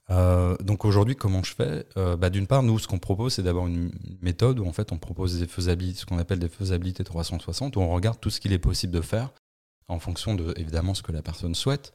Euh, 0.09 0.55
donc 0.61 0.85
aujourd'hui, 0.85 1.15
comment 1.15 1.43
je 1.43 1.53
fais? 1.53 1.85
Euh, 1.97 2.15
bah, 2.15 2.29
D'une 2.29 2.47
part, 2.47 2.63
nous, 2.63 2.79
ce 2.79 2.87
qu'on 2.87 2.99
propose, 2.99 3.33
c'est 3.33 3.43
d'avoir 3.43 3.67
une 3.67 3.91
méthode 4.21 4.59
où 4.59 4.65
en 4.65 4.73
fait, 4.73 4.91
on 4.91 4.97
propose 4.97 5.39
des 5.39 5.47
faisabilités, 5.47 5.99
ce 5.99 6.05
qu'on 6.05 6.19
appelle 6.19 6.39
des 6.39 6.49
faisabilités 6.49 7.03
360, 7.03 7.75
où 7.75 7.81
on 7.81 7.89
regarde 7.89 8.19
tout 8.19 8.29
ce 8.29 8.39
qu'il 8.39 8.53
est 8.53 8.59
possible 8.59 8.93
de 8.93 9.01
faire 9.01 9.31
en 9.89 9.99
fonction 9.99 10.35
de, 10.35 10.53
évidemment, 10.57 10.93
ce 10.93 11.01
que 11.01 11.11
la 11.11 11.21
personne 11.21 11.55
souhaite, 11.55 11.93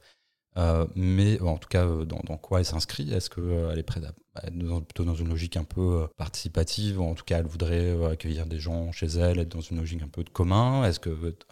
euh, 0.57 0.85
mais 0.95 1.41
en 1.41 1.57
tout 1.57 1.67
cas, 1.67 1.85
dans, 2.05 2.37
quoi 2.37 2.59
elle 2.59 2.65
s'inscrit? 2.65 3.11
Est-ce 3.11 3.29
qu'elle 3.29 3.77
est 3.77 3.83
prête 3.83 4.03
à 4.35 4.47
être 4.47 4.79
plutôt 4.81 5.03
dans 5.03 5.15
une 5.15 5.29
logique 5.29 5.57
un 5.57 5.63
peu 5.63 6.07
participative 6.17 6.99
ou 6.99 7.03
En 7.03 7.15
tout 7.15 7.23
cas, 7.23 7.39
elle 7.39 7.47
voudrait 7.47 8.05
accueillir 8.05 8.45
des 8.45 8.59
gens 8.59 8.91
chez 8.91 9.07
elle, 9.07 9.39
être 9.39 9.49
dans 9.49 9.61
une 9.61 9.77
logique 9.77 10.03
un 10.03 10.07
peu 10.07 10.23
de 10.23 10.29
commun? 10.29 10.83
Est-ce 10.85 10.99
être 11.27 11.47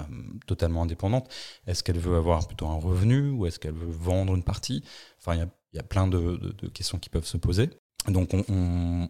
totalement 0.45 0.83
indépendante? 0.83 1.31
Est-ce 1.65 1.83
qu'elle 1.83 1.99
veut 1.99 2.15
avoir 2.15 2.47
plutôt 2.47 2.67
un 2.67 2.79
revenu? 2.79 3.29
Ou 3.31 3.47
est-ce 3.47 3.59
qu'elle 3.59 3.73
veut 3.73 3.91
vendre 3.91 4.35
une 4.35 4.43
partie? 4.43 4.83
Enfin, 5.19 5.35
il 5.35 5.39
y, 5.39 5.41
a, 5.41 5.47
plein 5.89 6.07
de, 6.07 6.53
questions 6.73 6.99
qui 6.99 7.09
peuvent 7.09 7.25
se 7.25 7.37
poser. 7.37 7.69
Donc, 8.07 8.33
on, 8.33 9.07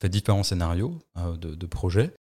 fait 0.00 0.08
différents 0.08 0.42
scénarios 0.42 0.98
de, 1.16 1.54
de 1.54 1.66
projets. 1.66 2.14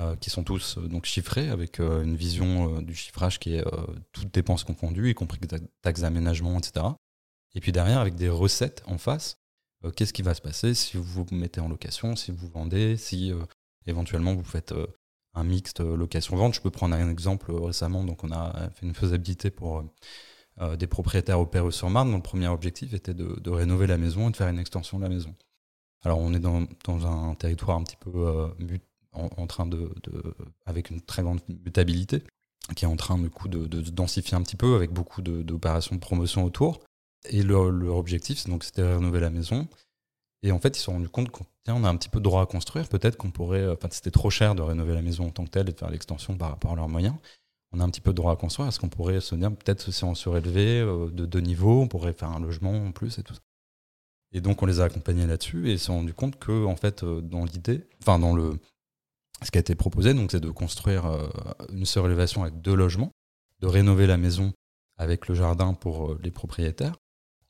Euh, 0.00 0.16
qui 0.16 0.28
sont 0.28 0.42
tous 0.42 0.76
euh, 0.76 0.88
donc 0.88 1.04
chiffrés 1.04 1.50
avec 1.50 1.78
euh, 1.78 2.02
une 2.02 2.16
vision 2.16 2.82
du 2.82 2.96
chiffrage 2.96 3.38
qui 3.38 3.54
est 3.54 3.64
toutes 4.10 4.34
dépenses 4.34 4.64
confondues, 4.64 5.10
y 5.10 5.14
compris 5.14 5.38
taxes 5.82 6.00
d'aménagement, 6.00 6.58
etc. 6.58 6.86
Et 7.54 7.60
puis 7.60 7.70
derrière, 7.70 8.00
avec 8.00 8.16
des 8.16 8.28
recettes 8.28 8.82
en 8.86 8.98
face, 8.98 9.36
qu'est-ce 9.94 10.12
qui 10.12 10.22
va 10.22 10.34
se 10.34 10.40
passer 10.40 10.74
si 10.74 10.96
vous 10.96 11.04
vous 11.04 11.26
mettez 11.30 11.60
en 11.60 11.68
location, 11.68 12.16
si 12.16 12.32
vous 12.32 12.48
vendez, 12.48 12.96
si 12.96 13.32
éventuellement 13.86 14.34
vous 14.34 14.42
faites 14.42 14.74
un 15.34 15.44
mixte 15.44 15.78
location-vente. 15.78 16.54
Je 16.54 16.60
peux 16.60 16.70
prendre 16.70 16.96
un 16.96 17.08
exemple 17.08 17.52
récemment, 17.52 18.02
donc 18.02 18.24
on 18.24 18.32
a 18.32 18.70
fait 18.70 18.86
une 18.86 18.94
faisabilité 18.94 19.50
pour 19.50 19.84
des 20.78 20.86
propriétaires 20.86 21.40
au 21.40 21.46
Perreux-sur-Marne 21.46 22.10
dont 22.10 22.16
le 22.16 22.22
premier 22.22 22.48
objectif 22.48 22.94
était 22.94 23.14
de, 23.14 23.50
rénover 23.50 23.86
la 23.86 23.98
maison 23.98 24.28
et 24.28 24.32
de 24.32 24.36
faire 24.36 24.48
une 24.48 24.58
extension 24.58 24.98
de 24.98 25.02
la 25.02 25.08
maison. 25.08 25.34
Alors 26.04 26.18
on 26.18 26.32
est 26.32 26.38
dans, 26.38 26.66
un 26.86 27.34
territoire 27.34 27.78
un 27.78 27.82
petit 27.82 27.96
peu 27.96 28.10
en, 29.12 29.46
train 29.46 29.66
de, 29.66 29.90
avec 30.66 30.90
une 30.90 31.00
très 31.00 31.22
grande 31.22 31.40
mutabilité, 31.48 32.22
qui 32.74 32.84
est 32.84 32.88
en 32.88 32.96
train 32.96 33.18
du 33.18 33.30
coup 33.30 33.48
de, 33.48 33.66
densifier 33.90 34.36
un 34.36 34.42
petit 34.42 34.56
peu 34.56 34.74
avec 34.74 34.90
beaucoup 34.90 35.22
d'opérations 35.22 35.96
de, 35.96 36.00
promotion 36.00 36.44
autour. 36.44 36.80
Et 37.30 37.42
leur, 37.42 37.96
objectif, 37.96 38.46
donc, 38.46 38.64
c'était 38.64 38.82
de 38.82 38.88
rénover 38.88 39.20
la 39.20 39.30
maison. 39.30 39.66
Et 40.42 40.52
en 40.52 40.58
fait, 40.58 40.76
ils 40.76 40.80
se 40.80 40.84
sont 40.84 40.92
rendus 40.92 41.08
compte 41.08 41.30
qu'on 41.30 41.84
a 41.84 41.88
un 41.88 41.96
petit 41.96 42.10
peu 42.10 42.18
de 42.18 42.24
droit 42.24 42.42
à 42.42 42.46
construire. 42.46 42.88
Peut-être 42.88 43.16
qu'on 43.16 43.30
pourrait. 43.30 43.66
Enfin, 43.68 43.88
c'était 43.90 44.10
trop 44.10 44.28
cher 44.28 44.54
de 44.54 44.60
rénover 44.60 44.94
la 44.94 45.00
maison 45.00 45.26
en 45.26 45.30
tant 45.30 45.44
que 45.44 45.50
telle 45.50 45.70
et 45.70 45.72
de 45.72 45.78
faire 45.78 45.90
l'extension 45.90 46.36
par 46.36 46.50
rapport 46.50 46.72
à 46.72 46.76
leurs 46.76 46.88
moyens. 46.88 47.14
On 47.74 47.80
a 47.80 47.84
un 47.84 47.90
petit 47.90 48.00
peu 48.00 48.12
de 48.12 48.16
droit 48.16 48.32
à 48.32 48.36
construire. 48.36 48.68
Est-ce 48.68 48.78
qu'on 48.78 48.88
pourrait 48.88 49.20
se 49.20 49.34
dire, 49.34 49.50
peut-être 49.50 49.90
si 49.90 50.04
on 50.04 50.14
surélevé 50.14 50.80
euh, 50.80 51.10
de 51.10 51.26
deux 51.26 51.40
niveaux, 51.40 51.82
on 51.82 51.88
pourrait 51.88 52.12
faire 52.12 52.30
un 52.30 52.38
logement 52.38 52.72
en 52.72 52.92
plus 52.92 53.18
et 53.18 53.24
tout 53.24 53.34
ça. 53.34 53.40
Et 54.30 54.40
donc, 54.40 54.62
on 54.62 54.66
les 54.66 54.80
a 54.80 54.84
accompagnés 54.84 55.26
là-dessus 55.26 55.70
et 55.70 55.76
se 55.76 55.86
sont 55.86 55.96
rendus 55.96 56.14
compte 56.14 56.38
que, 56.38 56.64
en 56.66 56.76
fait, 56.76 57.02
euh, 57.02 57.20
dans 57.20 57.44
l'idée, 57.44 57.84
enfin, 58.00 58.20
dans 58.20 58.32
le, 58.32 58.60
ce 59.42 59.50
qui 59.50 59.58
a 59.58 59.60
été 59.60 59.74
proposé, 59.74 60.14
donc, 60.14 60.30
c'est 60.30 60.40
de 60.40 60.50
construire 60.50 61.06
euh, 61.06 61.26
une 61.72 61.84
surélévation 61.84 62.42
avec 62.44 62.60
deux 62.60 62.76
logements, 62.76 63.10
de 63.58 63.66
rénover 63.66 64.06
la 64.06 64.18
maison 64.18 64.52
avec 64.96 65.26
le 65.26 65.34
jardin 65.34 65.74
pour 65.74 66.14
les 66.22 66.30
propriétaires, 66.30 66.94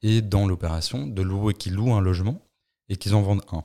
et 0.01 0.23
dans 0.23 0.47
l'opération, 0.47 1.07
de 1.07 1.21
louer 1.21 1.53
qu'ils 1.53 1.75
louent 1.75 1.93
un 1.93 2.01
logement 2.01 2.41
et 2.89 2.97
qu'ils 2.97 3.15
en 3.15 3.21
vendent 3.21 3.45
un. 3.53 3.65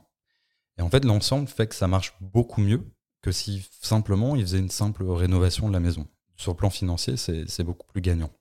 Et 0.77 0.81
en 0.81 0.89
fait, 0.89 1.05
l'ensemble 1.05 1.47
fait 1.47 1.67
que 1.67 1.75
ça 1.75 1.87
marche 1.87 2.13
beaucoup 2.19 2.59
mieux 2.59 2.85
que 3.21 3.31
si 3.31 3.65
simplement 3.81 4.35
ils 4.35 4.41
faisaient 4.41 4.59
une 4.59 4.69
simple 4.69 5.03
rénovation 5.03 5.69
de 5.69 5.73
la 5.73 5.79
maison. 5.79 6.05
Sur 6.39 6.53
le 6.53 6.57
plan 6.57 6.69
financier, 6.69 7.17
c'est 7.17 7.63
beaucoup 7.63 7.87
plus 7.87 8.01
gagnant. 8.01 8.31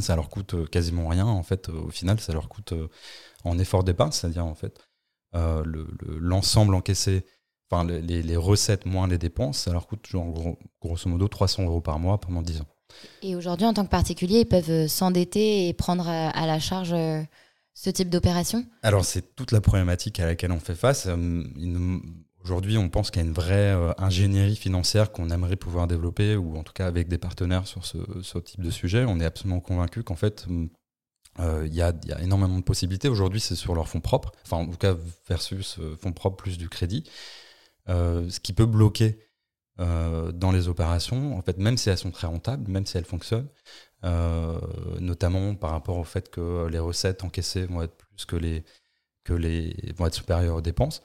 Ça 0.00 0.16
leur 0.16 0.28
coûte 0.28 0.54
euh, 0.54 0.66
quasiment 0.66 1.06
rien. 1.06 1.26
En 1.26 1.42
fait, 1.42 1.68
au 1.68 1.90
final, 1.90 2.18
ça 2.18 2.32
leur 2.32 2.48
coûte 2.48 2.74
en 3.44 3.58
effort 3.58 3.84
d'épargne, 3.84 4.12
c'est-à-dire 4.12 4.46
en 4.46 4.54
fait 4.54 4.80
l'ensemble 5.34 6.74
encaissé 6.74 7.24
enfin 7.70 7.84
les, 7.84 8.36
recettes 8.36 8.86
moins 8.86 9.06
les 9.06 9.18
dépenses, 9.18 9.58
ça 9.58 9.72
leur 9.72 9.86
coûte 9.86 10.06
genre, 10.06 10.56
grosso 10.80 11.08
modo 11.08 11.28
300 11.28 11.64
euros 11.64 11.80
par 11.80 11.98
mois 11.98 12.18
pendant 12.18 12.42
10 12.42 12.62
ans. 12.62 12.66
Et 13.22 13.36
aujourd'hui, 13.36 13.66
en 13.66 13.74
tant 13.74 13.84
que 13.84 13.90
particulier, 13.90 14.40
ils 14.40 14.46
peuvent 14.46 14.70
euh, 14.70 14.88
s'endetter 14.88 15.68
et 15.68 15.74
prendre 15.74 16.08
à, 16.08 16.46
la 16.46 16.58
charge 16.58 16.92
euh, 16.92 17.22
ce 17.74 17.90
type 17.90 18.08
d'opération? 18.08 18.64
Alors 18.82 19.04
c'est 19.04 19.36
toute 19.36 19.52
la 19.52 19.60
problématique 19.60 20.18
à 20.20 20.26
laquelle 20.26 20.52
on 20.52 20.58
fait 20.58 20.74
face. 20.74 21.06
Euh, 21.06 21.42
aujourd'hui, 22.44 22.78
on 22.78 22.88
pense 22.88 23.10
qu'il 23.10 23.22
y 23.22 23.24
a 23.24 23.28
une 23.28 23.34
vraie 23.34 23.72
ingénierie 23.98 24.56
financière 24.56 25.12
qu'on 25.12 25.30
aimerait 25.30 25.56
pouvoir 25.56 25.86
développer, 25.86 26.36
ou 26.36 26.56
en 26.56 26.62
tout 26.62 26.72
cas 26.72 26.86
avec 26.86 27.08
des 27.08 27.18
partenaires 27.18 27.66
sur 27.66 27.84
ce, 27.84 28.38
type 28.38 28.62
de 28.62 28.70
sujet. 28.70 29.04
On 29.06 29.20
est 29.20 29.24
absolument 29.24 29.60
convaincu 29.60 30.02
qu'en 30.02 30.16
fait, 30.16 30.46
il 31.38 31.74
y, 31.74 31.82
a, 31.82 31.92
y, 32.06 32.12
a 32.12 32.20
énormément 32.22 32.58
de 32.58 32.64
possibilités. 32.64 33.08
Aujourd'hui, 33.08 33.40
c'est 33.40 33.54
sur 33.54 33.74
leurs 33.74 33.88
fonds 33.88 34.00
propres, 34.00 34.32
enfin 34.44 34.56
en 34.56 34.66
tout 34.66 34.78
cas 34.78 34.96
versus 35.28 35.78
fonds 36.00 36.12
propres 36.12 36.36
plus 36.36 36.58
du 36.58 36.68
crédit. 36.68 37.04
Euh, 37.88 38.28
ce 38.28 38.40
qui 38.40 38.52
peut 38.52 38.66
bloquer 38.66 39.18
euh, 39.80 40.32
dans 40.32 40.52
les 40.52 40.68
opérations, 40.68 41.36
en 41.36 41.42
fait, 41.42 41.58
même 41.58 41.76
si 41.78 41.88
elles 41.88 41.98
sont 41.98 42.10
très 42.10 42.26
rentables, 42.26 42.70
même 42.70 42.84
si 42.86 42.98
elles 42.98 43.04
fonctionnent, 43.04 43.48
euh, 44.04 44.60
notamment 45.00 45.54
par 45.54 45.70
rapport 45.70 45.96
au 45.98 46.04
fait 46.04 46.30
que 46.30 46.66
les 46.66 46.78
recettes 46.78 47.24
encaissées 47.24 47.66
vont 47.66 47.82
être 47.82 47.96
plus 47.96 48.26
que 48.26 48.36
les, 48.36 48.64
que 49.24 49.32
les 49.32 49.74
vont 49.96 50.06
être 50.06 50.14
supérieures 50.14 50.56
aux 50.56 50.60
dépenses. 50.60 51.02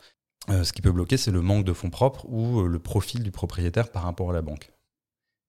Ce 0.50 0.74
qui 0.74 0.82
peut 0.82 0.92
bloquer, 0.92 1.18
c'est 1.18 1.32
le 1.32 1.42
manque 1.42 1.66
de 1.66 1.74
fonds 1.74 1.90
propres 1.90 2.26
ou 2.30 2.64
le 2.68 2.80
profil 2.80 3.24
du 3.24 3.32
propriétaire 3.32 3.92
par 3.92 4.04
rapport 4.04 4.32
à 4.32 4.34
la 4.34 4.42
banque. 4.42 4.72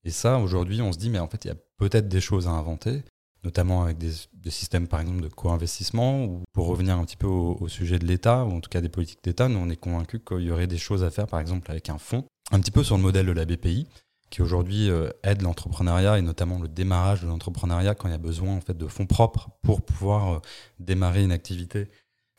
Et 0.04 0.10
ça, 0.10 0.38
aujourd'hui, 0.38 0.82
on 0.82 0.92
se 0.92 0.98
dit, 0.98 1.10
mais 1.10 1.18
en 1.18 1.28
fait, 1.28 1.44
il 1.44 1.48
y 1.48 1.50
a 1.50 1.56
peut-être 1.78 2.08
des 2.08 2.20
choses 2.20 2.46
à 2.46 2.50
inventer 2.50 3.02
notamment 3.44 3.82
avec 3.82 3.98
des, 3.98 4.50
systèmes 4.50 4.88
par 4.88 5.00
exemple 5.00 5.20
de 5.20 5.28
co-investissement, 5.28 6.24
ou 6.24 6.42
pour 6.52 6.66
revenir 6.66 6.96
un 6.98 7.04
petit 7.04 7.16
peu 7.16 7.26
au, 7.26 7.68
sujet 7.68 7.98
de 7.98 8.06
l'État, 8.06 8.44
ou 8.44 8.52
en 8.52 8.60
tout 8.60 8.70
cas 8.70 8.80
des 8.80 8.88
politiques 8.88 9.22
d'État, 9.22 9.48
nous 9.48 9.58
on 9.58 9.68
est 9.68 9.76
convaincus 9.76 10.20
qu'il 10.26 10.40
y 10.40 10.50
aurait 10.50 10.66
des 10.66 10.78
choses 10.78 11.04
à 11.04 11.10
faire 11.10 11.26
par 11.26 11.40
exemple 11.40 11.70
avec 11.70 11.88
un 11.90 11.98
fonds, 11.98 12.24
un 12.50 12.60
petit 12.60 12.70
peu 12.70 12.82
sur 12.82 12.96
le 12.96 13.02
modèle 13.02 13.26
de 13.26 13.32
la 13.32 13.44
BPI, 13.44 13.86
qui 14.30 14.42
aujourd'hui 14.42 14.90
euh, 14.90 15.10
aide 15.22 15.42
l'entrepreneuriat 15.42 16.18
et 16.18 16.22
notamment 16.22 16.58
le 16.58 16.68
démarrage 16.68 17.22
de 17.22 17.26
l'entrepreneuriat 17.26 17.94
quand 17.94 18.08
il 18.08 18.12
y 18.12 18.14
a 18.14 18.18
besoin 18.18 18.56
en 18.56 18.60
fait 18.60 18.76
de 18.76 18.86
fonds 18.86 19.06
propres 19.06 19.50
pour 19.62 19.82
pouvoir 19.82 20.34
euh, 20.34 20.38
démarrer 20.80 21.22
une 21.22 21.32
activité. 21.32 21.88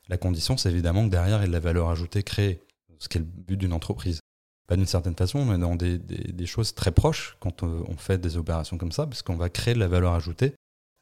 La 0.08 0.18
condition, 0.18 0.58
c'est 0.58 0.70
évidemment 0.70 1.06
que 1.06 1.12
derrière, 1.12 1.40
il 1.40 1.42
y 1.42 1.46
ait 1.46 1.48
de 1.48 1.54
la 1.54 1.60
valeur 1.60 1.90
ajoutée 1.90 2.24
créée, 2.24 2.62
ce 3.00 3.10
qui 3.10 3.18
est 3.18 3.22
le 3.22 3.26
but 3.26 3.58
d'une 3.58 3.74
entreprise 3.74 4.20
pas 4.68 4.76
d'une 4.76 4.86
certaine 4.86 5.16
façon, 5.16 5.46
mais 5.46 5.58
dans 5.58 5.76
des, 5.76 5.98
des, 5.98 6.46
choses 6.46 6.74
très 6.74 6.92
proches 6.92 7.38
quand 7.40 7.64
euh, 7.64 7.84
on 7.88 7.98
fait 7.98 8.18
des 8.18 8.38
opérations 8.38 8.78
comme 8.78 8.92
ça, 8.92 9.06
parce 9.06 9.22
qu'on 9.22 9.36
va 9.36 9.50
créer 9.50 9.74
de 9.74 9.80
la 9.80 9.88
valeur 9.88 10.14
ajoutée 10.14 10.56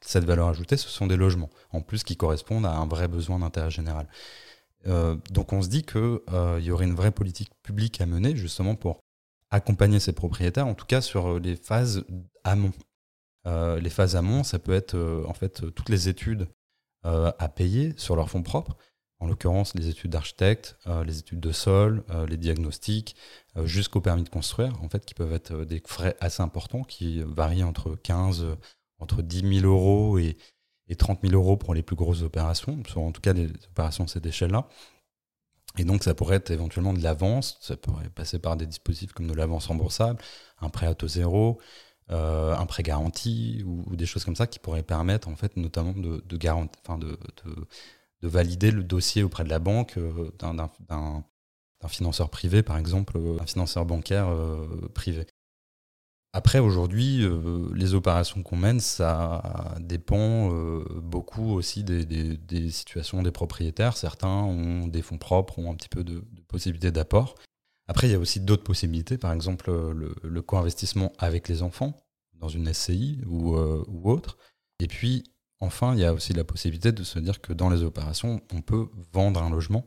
cette 0.05 0.25
valeur 0.25 0.49
ajoutée, 0.49 0.75
ce 0.75 0.89
sont 0.89 1.07
des 1.07 1.15
logements, 1.15 1.49
en 1.71 1.79
plus 1.79 2.03
qui 2.03 2.17
correspondent 2.17 2.65
à 2.65 2.73
un 2.73 2.85
vrai 2.85 3.07
besoin 3.07 3.39
d'intérêt 3.39 3.71
général. 3.71 4.09
Euh, 4.85 5.15
donc 5.31 5.53
on 5.53 5.61
se 5.61 5.69
dit 5.69 5.83
qu'il 5.83 6.19
euh, 6.33 6.59
y 6.61 6.71
aurait 6.71 6.83
une 6.83 6.93
vraie 6.93 7.11
politique 7.11 7.51
publique 7.63 8.01
à 8.01 8.05
mener 8.05 8.35
justement 8.35 8.75
pour 8.75 8.99
accompagner 9.49 10.01
ces 10.01 10.11
propriétaires, 10.11 10.67
en 10.67 10.73
tout 10.73 10.85
cas 10.85 10.99
sur 10.99 11.39
les 11.39 11.55
phases 11.55 12.03
amont. 12.43 12.73
Les 13.45 13.89
phases 13.89 14.17
amont, 14.17 14.43
ça 14.43 14.59
peut 14.59 14.73
être 14.73 15.23
en 15.25 15.33
fait 15.33 15.73
toutes 15.73 15.89
les 15.89 16.09
études 16.09 16.47
à 17.03 17.49
payer 17.49 17.93
sur 17.97 18.15
leurs 18.15 18.29
fonds 18.29 18.41
propres, 18.41 18.75
en 19.23 19.27
l'occurrence 19.27 19.73
les 19.73 19.87
études 19.87 20.11
d'architecte, 20.11 20.77
les 21.05 21.19
études 21.19 21.39
de 21.39 21.51
sol, 21.51 22.03
les 22.27 22.35
diagnostics, 22.35 23.15
jusqu'au 23.63 24.01
permis 24.01 24.23
de 24.23 24.29
construire, 24.29 24.73
en 24.83 24.89
fait, 24.89 25.05
qui 25.05 25.13
peuvent 25.13 25.31
être 25.31 25.63
des 25.63 25.81
frais 25.85 26.17
assez 26.19 26.43
importants, 26.43 26.83
qui 26.83 27.23
varient 27.23 27.63
entre 27.63 27.95
15 27.95 28.45
entre 29.03 29.21
10 29.21 29.59
000 29.61 29.71
euros 29.71 30.17
et, 30.17 30.37
30 30.97 31.21
000 31.23 31.33
euros 31.33 31.57
pour 31.57 31.73
les 31.73 31.81
plus 31.81 31.95
grosses 31.95 32.21
opérations, 32.21 32.77
en 32.95 33.11
tout 33.11 33.21
cas 33.21 33.33
des 33.33 33.49
opérations 33.71 34.03
de 34.03 34.09
cette 34.09 34.27
échelle-là. 34.27 34.67
Et 35.79 35.85
donc, 35.85 36.03
ça 36.03 36.13
pourrait 36.13 36.35
être 36.35 36.51
éventuellement 36.51 36.93
de 36.93 37.01
l'avance, 37.01 37.57
ça 37.61 37.75
pourrait 37.75 38.09
passer 38.09 38.37
par 38.37 38.57
des 38.57 38.67
dispositifs 38.67 39.11
comme 39.11 39.25
de 39.25 39.33
l'avance 39.33 39.65
remboursable, 39.67 40.19
un 40.61 40.69
prêt 40.69 40.85
à 40.85 40.93
taux 40.93 41.07
zéro, 41.07 41.59
euh, 42.11 42.55
un 42.55 42.65
prêt 42.67 42.83
garanti 42.83 43.63
ou, 43.65 43.95
des 43.95 44.05
choses 44.05 44.23
comme 44.23 44.35
ça 44.35 44.45
qui 44.45 44.59
pourraient 44.59 44.83
permettre, 44.83 45.29
en 45.29 45.35
fait, 45.35 45.57
notamment 45.57 45.93
de, 45.93 46.23
de, 46.27 46.37
de, 46.37 47.67
valider 48.27 48.71
le 48.71 48.83
dossier 48.83 49.23
auprès 49.23 49.43
de 49.43 49.49
la 49.49 49.59
banque 49.59 49.97
euh, 49.97 50.31
d'un 50.39 51.87
financeur 51.87 52.29
privé, 52.29 52.63
par 52.63 52.77
exemple, 52.77 53.17
euh, 53.17 53.37
un 53.41 53.45
financeur 53.45 53.85
bancaire 53.85 54.33
privé. 54.93 55.25
Après, 56.35 56.57
aujourd'hui, 56.57 57.23
euh, 57.23 57.69
les 57.75 57.93
opérations 57.93 58.41
qu'on 58.41 58.57
mène, 58.57 58.79
ça 58.79 59.75
dépend 59.79 60.51
euh, 60.51 60.83
beaucoup 60.99 61.53
aussi 61.53 61.83
des, 61.83 62.71
situations 62.71 63.21
des 63.21 63.29
propriétaires. 63.29 63.95
Certains 63.95 64.41
ont 64.41 64.87
des 64.87 65.03
fonds 65.03 65.19
propres, 65.19 65.59
ont 65.59 65.71
un 65.71 65.75
petit 65.75 65.89
peu 65.89 66.03
de, 66.03 66.23
possibilités 66.47 66.91
d'apport. 66.91 67.35
Après, 67.87 68.07
il 68.07 68.11
y 68.11 68.15
a 68.15 68.19
aussi 68.19 68.39
d'autres 68.39 68.63
possibilités, 68.63 69.19
par 69.19 69.31
exemple 69.31 69.71
le, 69.71 70.41
co-investissement 70.41 71.13
avec 71.19 71.47
les 71.49 71.61
enfants 71.61 71.95
dans 72.33 72.49
une 72.49 72.73
SCI 72.73 73.21
ou, 73.27 73.55
euh, 73.55 73.83
ou 73.87 74.09
autre. 74.09 74.39
Et 74.79 74.87
puis, 74.87 75.23
enfin, 75.63 75.93
il 75.93 75.99
y 75.99 76.05
a 76.05 76.13
aussi 76.13 76.33
la 76.33 76.43
possibilité 76.43 76.91
de 76.91 77.03
se 77.03 77.19
dire 77.19 77.41
que 77.41 77.53
dans 77.53 77.69
les 77.69 77.83
opérations, 77.83 78.41
on 78.53 78.61
peut 78.61 78.87
vendre 79.11 79.41
un 79.41 79.49
logement 79.49 79.85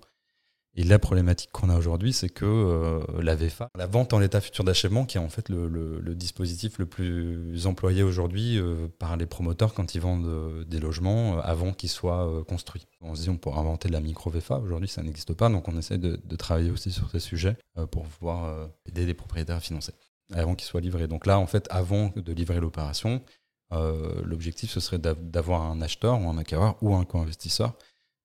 et 0.78 0.84
la 0.84 0.98
problématique 0.98 1.50
qu'on 1.52 1.70
a 1.70 1.76
aujourd'hui, 1.76 2.12
c'est 2.12 2.28
que 2.28 2.44
euh, 2.44 3.22
la 3.22 3.34
VFA, 3.34 3.70
la 3.76 3.86
vente 3.86 4.12
en 4.12 4.20
état 4.20 4.42
futur 4.42 4.62
d'achèvement, 4.62 5.06
qui 5.06 5.16
est 5.16 5.20
en 5.20 5.30
fait 5.30 5.48
le, 5.48 6.14
dispositif 6.14 6.78
le 6.78 6.84
plus 6.84 7.66
employé 7.66 8.02
aujourd'hui 8.02 8.58
euh, 8.58 8.86
par 8.98 9.16
les 9.16 9.24
promoteurs 9.24 9.72
quand 9.72 9.94
ils 9.94 10.02
vendent 10.02 10.26
euh, 10.26 10.64
des 10.64 10.78
logements 10.78 11.38
avant 11.38 11.72
qu'ils 11.72 11.88
soient 11.88 12.44
construits. 12.46 12.86
On 13.00 13.14
se 13.14 13.22
dit 13.22 13.30
on 13.30 13.38
pourrait 13.38 13.58
inventer 13.58 13.88
de 13.88 13.94
la 13.94 14.00
micro-VFA, 14.00 14.58
aujourd'hui 14.58 14.88
ça 14.88 15.02
n'existe 15.02 15.32
pas, 15.32 15.48
donc 15.48 15.66
on 15.66 15.78
essaie 15.78 15.98
de, 15.98 16.18
travailler 16.36 16.70
aussi 16.70 16.92
sur 16.92 17.10
ces 17.10 17.20
sujets 17.20 17.56
pour 17.90 18.04
pouvoir 18.04 18.68
aider 18.86 19.06
les 19.06 19.14
propriétaires 19.14 19.56
à 19.56 19.60
financer 19.60 19.92
avant 20.32 20.54
qu'ils 20.54 20.66
soient 20.66 20.82
livrés. 20.82 21.08
Donc 21.08 21.24
là, 21.24 21.38
en 21.38 21.46
fait, 21.46 21.66
avant 21.70 22.12
de 22.14 22.32
livrer 22.32 22.60
l'opération, 22.60 23.22
l'objectif 23.70 24.70
ce 24.70 24.80
serait 24.80 24.98
d'avoir 24.98 25.62
un 25.62 25.80
acheteur 25.80 26.20
ou 26.20 26.28
un 26.28 26.38
acquéreur 26.38 26.76
ou 26.82 26.94
un 26.94 27.04
co-investisseur 27.04 27.74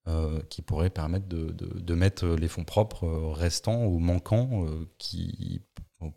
euh, 0.08 0.42
qui 0.50 0.64
pourrait 0.64 0.90
permettre 0.90 1.28
de, 1.28 1.52
de, 1.52 1.94
mettre 1.94 2.26
les 2.26 2.48
fonds 2.48 2.64
propres 2.64 3.06
euh, 3.06 3.34
restants 3.34 3.86
ou 3.86 4.00
manquants 4.00 4.66
euh, 4.66 4.90
qui, 4.98 5.62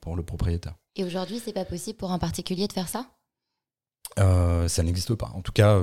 pour 0.00 0.16
le 0.16 0.22
propriétaire. 0.22 0.74
Et 0.96 1.04
aujourd'hui, 1.04 1.38
c'est 1.38 1.52
pas 1.52 1.66
possible 1.66 1.98
pour 1.98 2.10
un 2.10 2.18
particulier 2.18 2.66
de 2.66 2.72
faire 2.72 2.88
ça? 2.88 3.10
Ça 4.16 4.82
n'existe 4.82 5.14
pas. 5.16 5.30
En 5.34 5.42
tout 5.42 5.52
cas, 5.52 5.78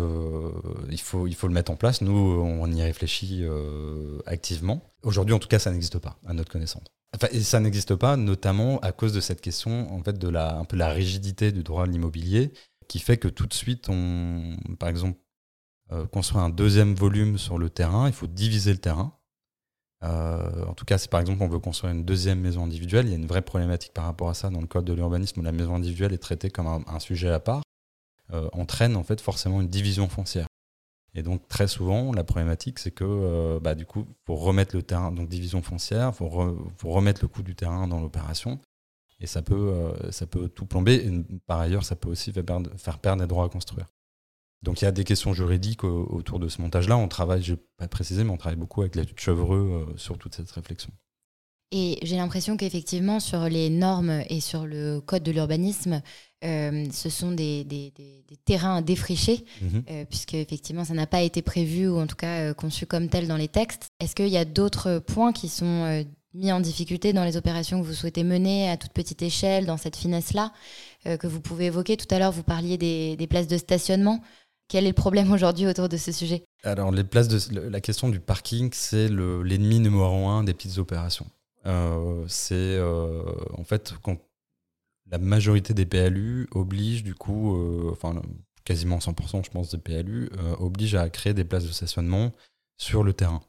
il, 0.89 0.99
faut, 0.99 1.27
il 1.27 1.35
faut 1.35 1.47
le 1.47 1.53
mettre 1.53 1.69
en 1.69 1.75
place. 1.75 2.01
Nous, 2.01 2.11
on 2.11 2.71
y 2.71 2.81
réfléchit 2.81 3.45
activement. 4.25 4.81
Aujourd'hui, 5.03 5.35
en 5.35 5.39
tout 5.39 5.49
cas, 5.49 5.59
ça 5.59 5.69
n'existe 5.69 5.99
pas, 5.99 6.17
à 6.25 6.33
notre 6.33 6.51
connaissance. 6.51 6.85
Enfin, 7.13 7.27
et 7.31 7.41
ça 7.41 7.59
n'existe 7.59 7.95
pas, 7.95 8.15
notamment 8.15 8.79
à 8.79 8.93
cause 8.93 9.11
de 9.11 9.19
cette 9.19 9.41
question, 9.41 9.93
en 9.93 10.01
fait, 10.01 10.17
de 10.17 10.29
la, 10.29 10.55
un 10.55 10.63
peu 10.63 10.77
la 10.77 10.89
rigidité 10.89 11.51
du 11.51 11.61
droit 11.61 11.85
de 11.85 11.91
l'immobilier, 11.91 12.53
qui 12.91 12.99
fait 12.99 13.15
que 13.15 13.29
tout 13.29 13.47
de 13.47 13.53
suite, 13.53 13.87
on, 13.87 14.57
par 14.77 14.89
exemple, 14.89 15.17
euh, 15.93 16.05
construire 16.07 16.43
un 16.43 16.49
deuxième 16.49 16.93
volume 16.93 17.37
sur 17.37 17.57
le 17.57 17.69
terrain, 17.69 18.07
il 18.07 18.13
faut 18.13 18.27
diviser 18.27 18.73
le 18.73 18.79
terrain. 18.79 19.17
Euh, 20.03 20.65
en 20.65 20.73
tout 20.73 20.83
cas, 20.83 20.97
si 20.97 21.07
par 21.07 21.21
exemple 21.21 21.41
on 21.41 21.47
veut 21.47 21.59
construire 21.59 21.93
une 21.93 22.03
deuxième 22.03 22.41
maison 22.41 22.65
individuelle, 22.65 23.05
il 23.05 23.11
y 23.11 23.13
a 23.13 23.17
une 23.17 23.27
vraie 23.27 23.43
problématique 23.43 23.93
par 23.93 24.03
rapport 24.03 24.27
à 24.27 24.33
ça 24.33 24.49
dans 24.49 24.59
le 24.59 24.67
code 24.67 24.83
de 24.83 24.91
l'urbanisme 24.91 25.39
où 25.39 25.43
la 25.43 25.53
maison 25.53 25.75
individuelle 25.75 26.11
est 26.11 26.17
traitée 26.17 26.49
comme 26.49 26.67
un, 26.67 26.99
sujet 26.99 27.29
à 27.29 27.39
part. 27.39 27.61
entraîne 28.51 28.97
en 28.97 29.03
fait 29.03 29.21
forcément 29.21 29.61
une 29.61 29.69
division 29.69 30.09
foncière. 30.09 30.47
Et 31.13 31.23
donc 31.23 31.47
très 31.47 31.69
souvent, 31.69 32.11
la 32.11 32.25
problématique, 32.25 32.77
c'est 32.77 32.91
que 32.91 33.57
bah, 33.59 33.73
du 33.73 33.85
coup, 33.85 34.05
pour 34.25 34.43
remettre 34.43 34.75
le 34.75 34.83
terrain, 34.83 35.13
donc 35.13 35.29
division 35.29 35.61
foncière, 35.61 36.11
pour, 36.11 36.33
remettre 36.83 37.21
le 37.21 37.29
coût 37.29 37.41
du 37.41 37.55
terrain 37.55 37.87
dans 37.87 38.01
l'opération, 38.01 38.59
et 39.21 39.27
ça 39.27 39.41
peut, 39.41 39.93
ça 40.09 40.25
peut 40.25 40.49
tout 40.49 40.65
plomber. 40.65 40.95
Et 40.95 41.11
par 41.47 41.59
ailleurs, 41.59 41.85
ça 41.85 41.95
peut 41.95 42.09
aussi 42.09 42.31
faire 42.31 42.43
perdre, 42.43 42.69
faire 42.77 42.99
perdre 42.99 43.21
des 43.21 43.27
droits 43.27 43.45
à 43.45 43.49
construire. 43.49 43.85
Donc 44.63 44.81
il 44.81 44.85
y 44.85 44.87
a 44.87 44.91
des 44.91 45.03
questions 45.03 45.33
juridiques 45.33 45.83
autour 45.83 46.39
de 46.39 46.47
ce 46.47 46.61
montage-là. 46.61 46.97
On 46.97 47.07
travaille, 47.07 47.41
je 47.41 47.51
ne 47.51 47.55
vais 47.57 47.63
pas 47.77 47.87
préciser, 47.87 48.23
mais 48.23 48.31
on 48.31 48.37
travaille 48.37 48.59
beaucoup 48.59 48.81
avec 48.81 48.95
l'étude 48.95 49.19
Chevreux 49.19 49.93
sur 49.95 50.17
toute 50.17 50.35
cette 50.35 50.51
réflexion. 50.51 50.91
Et 51.71 51.99
j'ai 52.03 52.17
l'impression 52.17 52.57
qu'effectivement, 52.57 53.21
sur 53.21 53.47
les 53.47 53.69
normes 53.69 54.23
et 54.29 54.41
sur 54.41 54.65
le 54.65 54.99
code 54.99 55.23
de 55.23 55.31
l'urbanisme, 55.31 56.01
euh, 56.43 56.85
ce 56.91 57.09
sont 57.09 57.31
des, 57.31 57.63
des, 57.63 57.91
des, 57.91 58.37
terrains 58.43 58.77
à 58.77 58.81
défricher, 58.81 59.45
mhm. 59.61 59.83
euh, 59.89 60.05
puisque 60.05 60.33
effectivement, 60.33 60.83
ça 60.83 60.93
n'a 60.93 61.07
pas 61.07 61.21
été 61.21 61.41
prévu 61.41 61.87
ou 61.87 61.97
en 61.97 62.07
tout 62.07 62.15
cas 62.17 62.49
euh, 62.49 62.53
conçu 62.53 62.85
comme 62.85 63.07
tel 63.07 63.27
dans 63.27 63.37
les 63.37 63.47
textes. 63.47 63.87
Est-ce 64.01 64.15
qu'il 64.15 64.27
y 64.27 64.37
a 64.37 64.43
d'autres 64.43 64.99
points 64.99 65.31
qui 65.31 65.47
sont 65.47 66.03
mis 66.33 66.51
en 66.51 66.59
difficulté 66.59 67.13
dans 67.13 67.23
les 67.23 67.37
opérations 67.37 67.81
que 67.81 67.85
vous 67.85 67.93
souhaitez 67.93 68.23
mener 68.23 68.69
à 68.69 68.77
toute 68.77 68.93
petite 68.93 69.21
échelle, 69.21 69.65
dans 69.65 69.77
cette 69.77 69.95
finesse-là, 69.95 70.53
que 71.03 71.27
vous 71.27 71.41
pouvez 71.41 71.65
évoquer 71.65 71.97
Tout 71.97 72.07
à 72.13 72.19
l'heure, 72.19 72.31
vous 72.31 72.43
parliez 72.43 72.77
des, 72.77 73.27
places 73.27 73.47
de 73.47 73.57
stationnement. 73.57 74.21
Quel 74.69 74.85
est 74.85 74.89
le 74.89 74.93
problème 74.93 75.31
aujourd'hui 75.33 75.67
autour 75.67 75.89
de 75.89 75.97
ce 75.97 76.11
sujet? 76.11 76.43
Alors, 76.63 76.91
les 76.91 77.03
places 77.03 77.27
de, 77.27 77.59
la 77.59 77.81
question 77.81 78.07
du 78.07 78.19
parking, 78.19 78.69
c'est 78.71 79.09
l'ennemi 79.09 79.79
numéro 79.79 80.27
un 80.27 80.43
des 80.43 80.53
petites 80.53 80.77
opérations. 80.77 81.27
Euh, 81.65 82.25
c'est 82.27 82.55
euh, 82.55 83.23
en 83.55 83.63
fait 83.63 83.93
quand 84.01 84.17
la 85.11 85.19
majorité 85.19 85.75
des 85.75 85.85
PLU 85.85 86.47
oblige 86.51 87.03
du 87.03 87.13
coup, 87.13 87.55
euh, 87.55 87.89
enfin 87.91 88.19
quasiment 88.63 88.97
100% 88.97 89.45
je 89.45 89.51
pense 89.51 89.69
des 89.69 89.77
PLU, 89.77 90.29
oblige 90.59 90.95
à 90.95 91.09
créer 91.09 91.33
des 91.33 91.43
places 91.43 91.65
de 91.65 91.71
stationnement 91.71 92.31
sur 92.77 93.03
le 93.03 93.13
terrain. 93.13 93.41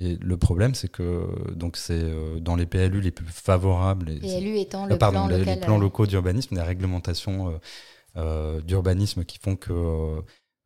Et 0.00 0.16
le 0.16 0.36
problème, 0.36 0.74
c'est 0.74 0.88
que 0.88 1.52
donc 1.54 1.76
c'est 1.76 2.04
dans 2.40 2.56
les 2.56 2.66
PLU 2.66 3.00
les 3.00 3.12
plus 3.12 3.26
favorables, 3.26 4.06
les, 4.06 4.18
PLU 4.18 4.58
étant 4.58 4.86
le 4.86 4.98
plan 4.98 5.28
les, 5.28 5.38
local, 5.38 5.54
les 5.54 5.60
plans 5.60 5.78
locaux 5.78 6.06
d'urbanisme, 6.06 6.56
les 6.56 6.62
réglementations 6.62 7.60
d'urbanisme 8.16 9.24
qui 9.24 9.38
font 9.38 9.54
que 9.54 10.20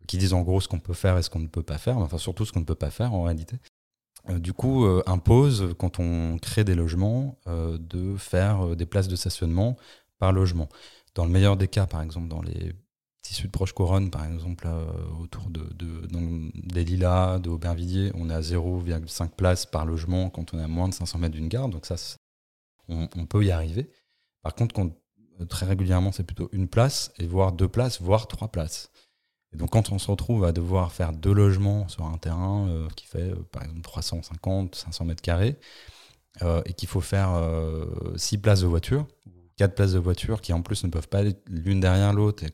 qui 0.06 0.16
disent 0.16 0.32
en 0.32 0.40
gros 0.40 0.61
ce 0.61 0.66
qu'on 0.66 0.80
peut 0.80 0.94
faire 0.94 1.18
et 1.18 1.23
ce 1.23 1.30
qu'on 1.30 1.38
ne 1.38 1.47
peut 1.47 1.62
pas 1.62 1.78
faire, 1.78 1.99
enfin 1.99 2.18
surtout 2.18 2.44
ce 2.44 2.52
qu'on 2.52 2.61
ne 2.61 2.64
peut 2.64 2.75
pas 2.75 2.90
faire 2.90 3.12
en 3.12 3.23
réalité. 3.23 3.58
Euh, 4.30 4.38
du 4.38 4.52
coup, 4.52 4.85
euh, 4.85 5.02
impose, 5.06 5.75
quand 5.78 6.00
on 6.00 6.38
crée 6.38 6.64
des 6.64 6.75
logements, 6.75 7.38
euh, 7.47 7.78
de 7.78 8.16
faire 8.16 8.76
des 8.76 8.87
places 8.87 9.08
de 9.08 9.16
stationnement 9.16 9.76
par 10.18 10.32
logement. 10.32 10.68
Dans 11.14 11.25
le 11.25 11.30
meilleur 11.30 11.56
des 11.56 11.68
cas, 11.68 11.87
par 11.87 12.02
exemple, 12.02 12.28
dans 12.28 12.42
les 12.42 12.73
tissus 13.23 13.47
de 13.47 13.52
proche 13.52 13.73
couronne, 13.73 14.11
par 14.11 14.25
exemple, 14.25 14.68
autour 15.20 15.50
de, 15.50 15.68
des 16.78 16.85
Lilas, 16.85 17.40
de 17.40 17.50
Aubervilliers, 17.50 18.12
on 18.14 18.30
est 18.30 18.35
à 18.35 18.40
0,5 18.40 19.30
places 19.30 19.66
par 19.66 19.85
logement 19.85 20.30
quand 20.30 20.54
on 20.54 20.58
est 20.58 20.62
à 20.62 20.68
moins 20.68 20.88
de 20.88 20.94
500 20.94 21.18
mètres 21.18 21.35
d'une 21.35 21.49
gare. 21.49 21.68
Donc 21.68 21.87
ça, 21.87 21.97
on, 22.88 23.26
peut 23.26 23.44
y 23.44 23.50
arriver. 23.50 23.90
Par 24.42 24.54
contre, 24.54 24.75
très 25.49 25.66
régulièrement, 25.66 26.12
c'est 26.12 26.23
plutôt 26.23 26.49
une 26.52 26.68
place, 26.68 27.12
et 27.18 27.26
voire 27.26 27.52
deux 27.52 27.68
places, 27.68 28.00
voire 28.00 28.28
trois 28.28 28.49
places. 28.49 28.90
Et 29.52 29.56
donc 29.56 29.70
quand 29.70 29.90
on 29.90 29.99
se 29.99 30.11
retrouve 30.11 30.44
à 30.44 30.52
devoir 30.52 30.92
faire 30.92 31.12
deux 31.12 31.32
logements 31.32 31.88
sur 31.88 32.04
un 32.04 32.18
terrain 32.18 32.68
euh, 32.68 32.88
qui 32.94 33.06
fait 33.06 33.30
euh, 33.30 33.49
par 33.50 33.62
exemple 33.62 33.80
350, 33.80 34.75
500 34.75 35.04
mètres 35.06 35.23
carrés, 35.23 35.56
euh, 36.42 36.62
et 36.66 36.75
qu'il 36.75 36.88
faut 36.88 37.00
faire 37.00 37.30
six 38.16 38.38
places 38.38 38.61
de 38.61 38.66
voiture, 38.66 39.06
quatre 39.58 39.74
places 39.74 39.92
de 39.92 39.98
voiture 39.98 40.40
qui 40.40 40.54
en 40.54 40.62
plus 40.62 40.84
ne 40.84 40.88
peuvent 40.88 41.08
pas 41.08 41.18
aller 41.18 41.34
l'une 41.48 41.80
derrière 41.80 42.14
l'autre, 42.14 42.44
et 42.44 42.50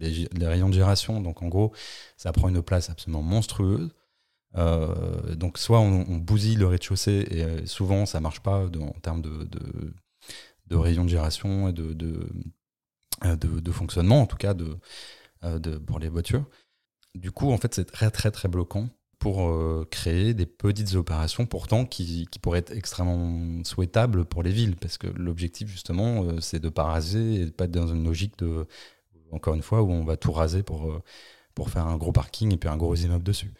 les, 0.00 0.28
les, 0.32 0.46
rayons 0.46 0.68
de 0.68 0.74
giration, 0.74 1.20
donc 1.20 1.42
en 1.42 1.48
gros 1.48 1.72
ça 2.16 2.32
prend 2.32 2.48
une 2.48 2.62
place 2.62 2.90
absolument 2.90 3.22
monstrueuse. 3.22 3.90
donc 4.54 5.58
soit 5.58 5.80
on, 5.80 6.16
bousille 6.16 6.56
le 6.56 6.66
rez-de-chaussée, 6.66 7.26
et 7.30 7.66
souvent 7.66 8.06
ça 8.06 8.20
marche 8.20 8.40
pas 8.40 8.64
en 8.66 9.00
termes 9.02 9.22
de, 9.22 10.76
rayons 10.76 11.04
de 11.04 11.10
giration 11.10 11.68
et 11.68 11.72
de, 11.72 11.92
de, 11.92 13.72
fonctionnement, 13.72 14.22
en 14.22 14.26
tout 14.26 14.38
cas 14.38 14.54
euh, 15.44 15.60
pour 15.86 15.98
les 15.98 16.08
voitures. 16.08 16.44
Du 17.14 17.30
coup, 17.30 17.50
en 17.52 17.58
fait, 17.58 17.74
c'est 17.74 17.84
très 17.84 18.10
très 18.10 18.30
très 18.30 18.48
bloquant 18.48 18.88
pour 19.18 19.48
euh, 19.48 19.86
créer 19.90 20.34
des 20.34 20.46
petites 20.46 20.94
opérations 20.94 21.46
pourtant 21.46 21.86
qui, 21.86 22.26
qui, 22.30 22.38
pourraient 22.38 22.58
être 22.58 22.72
extrêmement 22.72 23.64
souhaitables 23.64 24.24
pour 24.24 24.42
les 24.42 24.52
villes 24.52 24.76
parce 24.76 24.98
que 24.98 25.06
l'objectif 25.06 25.68
justement 25.68 26.24
euh, 26.24 26.40
c'est 26.40 26.60
de 26.60 26.68
pas 26.68 26.84
raser 26.84 27.34
et 27.34 27.44
de 27.46 27.50
pas 27.50 27.64
être 27.64 27.70
dans 27.70 27.88
une 27.88 28.04
logique 28.04 28.38
de 28.38 28.66
encore 29.32 29.54
une 29.54 29.62
fois 29.62 29.82
où 29.82 29.90
on 29.90 30.04
va 30.04 30.16
tout 30.16 30.32
raser 30.32 30.62
pour, 30.62 31.02
pour 31.54 31.70
faire 31.70 31.86
un 31.86 31.96
gros 31.96 32.12
parking 32.12 32.52
et 32.52 32.56
puis 32.56 32.68
un 32.68 32.76
gros 32.76 32.94
immeuble 32.94 33.24
dessus. 33.24 33.52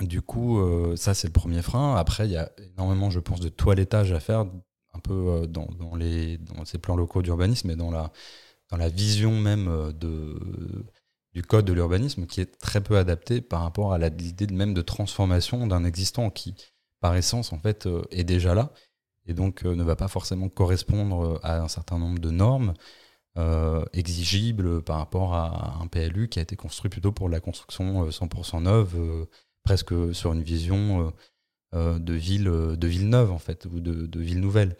Du 0.00 0.22
coup, 0.22 0.58
ça 0.96 1.12
c'est 1.12 1.26
le 1.26 1.32
premier 1.32 1.60
frein. 1.60 1.96
Après, 1.96 2.26
il 2.26 2.32
y 2.32 2.36
a 2.36 2.50
énormément, 2.72 3.10
je 3.10 3.20
pense, 3.20 3.40
de 3.40 3.50
toilettage 3.50 4.12
à 4.12 4.20
faire 4.20 4.46
un 4.94 4.98
peu 5.00 5.46
dans, 5.48 5.66
dans, 5.78 5.96
les, 5.96 6.38
dans 6.38 6.64
ces 6.64 6.78
plans 6.78 6.96
locaux 6.96 7.20
d'urbanisme 7.20 7.70
et 7.70 7.76
dans 7.76 7.90
la, 7.90 8.10
dans 8.70 8.78
la 8.78 8.88
vision 8.88 9.38
même 9.38 9.92
de, 9.92 10.38
du 11.36 11.42
code 11.42 11.66
de 11.66 11.74
l'urbanisme 11.74 12.24
qui 12.24 12.40
est 12.40 12.58
très 12.58 12.80
peu 12.80 12.96
adapté 12.96 13.42
par 13.42 13.60
rapport 13.60 13.92
à 13.92 13.98
l'idée 13.98 14.46
même 14.46 14.72
de 14.72 14.80
transformation 14.80 15.66
d'un 15.66 15.84
existant 15.84 16.30
qui, 16.30 16.54
par 17.00 17.14
essence, 17.14 17.52
en 17.52 17.58
fait, 17.58 17.84
euh, 17.84 18.02
est 18.10 18.24
déjà 18.24 18.54
là 18.54 18.72
et 19.26 19.34
donc 19.34 19.66
euh, 19.66 19.74
ne 19.74 19.82
va 19.84 19.96
pas 19.96 20.08
forcément 20.08 20.48
correspondre 20.48 21.34
euh, 21.34 21.38
à 21.42 21.58
un 21.60 21.68
certain 21.68 21.98
nombre 21.98 22.20
de 22.20 22.30
normes 22.30 22.72
exigibles 23.92 24.80
par 24.82 24.96
rapport 24.96 25.34
à 25.34 25.76
un 25.82 25.88
PLU 25.88 26.30
qui 26.30 26.38
a 26.38 26.42
été 26.42 26.56
construit 26.56 26.88
plutôt 26.88 27.12
pour 27.12 27.28
la 27.28 27.38
construction 27.38 28.08
100% 28.08 28.62
neuve, 28.62 29.26
presque 29.62 29.92
sur 30.14 30.32
une 30.32 30.42
vision 30.42 31.12
de 31.74 32.12
ville, 32.14 32.44
de 32.44 32.86
ville 32.86 33.10
neuve 33.10 33.30
en 33.30 33.38
fait, 33.38 33.66
ou 33.66 33.80
de, 33.80 34.06
de 34.06 34.20
ville 34.20 34.40
nouvelle. 34.40 34.78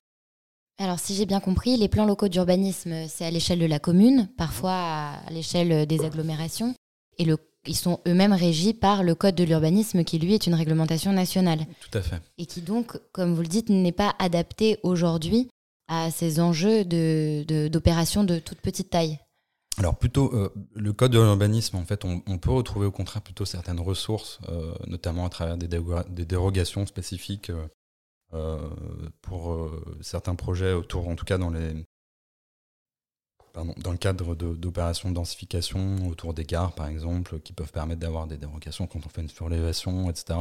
Alors, 0.78 0.98
si 0.98 1.14
j'ai 1.14 1.26
bien 1.26 1.40
compris, 1.40 1.76
les 1.76 1.88
plans 1.88 2.04
locaux 2.04 2.28
d'urbanisme, 2.28 3.08
c'est 3.08 3.24
à 3.24 3.30
l'échelle 3.30 3.58
de 3.58 3.66
la 3.66 3.78
commune, 3.78 4.28
parfois 4.36 4.72
à 4.72 5.30
l'échelle 5.30 5.86
des 5.86 6.04
agglomérations, 6.04 6.74
et 7.18 7.24
le, 7.24 7.38
ils 7.66 7.76
sont 7.76 8.00
eux-mêmes 8.06 8.34
régis 8.34 8.74
par 8.74 9.02
le 9.02 9.14
code 9.14 9.34
de 9.34 9.44
l'urbanisme, 9.44 10.04
qui 10.04 10.18
lui 10.18 10.34
est 10.34 10.46
une 10.46 10.54
réglementation 10.54 11.12
nationale. 11.12 11.66
Tout 11.80 11.96
à 11.98 12.02
fait. 12.02 12.20
Et 12.38 12.46
qui 12.46 12.60
donc, 12.60 12.98
comme 13.12 13.34
vous 13.34 13.42
le 13.42 13.48
dites, 13.48 13.70
n'est 13.70 13.92
pas 13.92 14.14
adapté 14.18 14.78
aujourd'hui 14.82 15.48
à 15.88 16.10
ces 16.10 16.40
enjeux 16.40 16.84
d'opérations 16.84 18.24
de, 18.24 18.34
de, 18.34 18.38
toute 18.40 18.60
petite 18.60 18.90
taille. 18.90 19.18
Alors 19.78 19.96
plutôt, 19.96 20.32
euh, 20.34 20.52
le 20.74 20.92
code 20.92 21.12
de 21.12 21.18
l'urbanisme, 21.18 21.76
en 21.76 21.84
fait, 21.84 22.04
on, 22.04 22.38
peut 22.38 22.50
retrouver 22.50 22.86
au 22.86 22.90
contraire 22.90 23.22
plutôt 23.22 23.44
certaines 23.44 23.80
ressources, 23.80 24.38
euh, 24.48 24.74
notamment 24.86 25.26
à 25.26 25.28
travers 25.28 25.58
des, 25.58 25.68
dérogations 26.24 26.86
spécifiques 26.86 27.50
euh, 27.50 27.66
pour 28.30 29.52
euh, 29.52 29.98
certains 30.00 30.34
projets 30.34 30.72
autour, 30.72 31.08
en 31.08 31.16
tout 31.16 31.24
cas 31.24 31.38
dans 31.38 31.50
les 31.50 31.84
dans 33.78 33.90
le 33.90 33.96
cadre 33.96 34.34
d'opérations 34.34 35.08
de, 35.08 35.14
densification 35.14 36.06
autour 36.08 36.34
des 36.34 36.44
gares, 36.44 36.74
par 36.74 36.88
exemple, 36.88 37.40
qui 37.40 37.54
peuvent 37.54 37.72
permettre 37.72 38.00
d'avoir 38.00 38.26
des 38.26 38.36
dérogations 38.36 38.86
quand 38.86 39.06
on 39.06 39.08
fait 39.08 39.22
une 39.22 39.30
surélévation, 39.30 40.10
etc. 40.10 40.38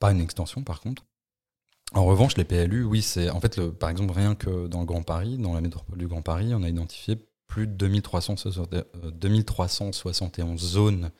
Pas 0.00 0.10
une 0.10 0.20
extension, 0.20 0.64
par 0.64 0.80
contre. 0.80 1.04
En 1.92 2.04
revanche, 2.04 2.36
les 2.36 2.42
PLU, 2.42 2.82
oui, 2.82 3.00
c'est 3.00 3.30
en 3.30 3.40
fait, 3.40 3.56
le, 3.58 3.72
par 3.72 3.90
exemple, 3.90 4.12
rien 4.12 4.34
que 4.34 4.66
dans 4.66 4.80
le 4.80 4.86
Grand 4.86 5.04
Paris, 5.04 5.38
dans 5.38 5.54
la 5.54 5.60
métropole 5.60 5.98
du 5.98 6.08
Grand 6.08 6.22
Paris, 6.22 6.52
on 6.52 6.64
a 6.64 6.68
identifié 6.68 7.24
plus 7.46 7.68
de 7.68 7.74
2371 7.74 10.64
euh, 10.64 10.66
zones 10.66 11.12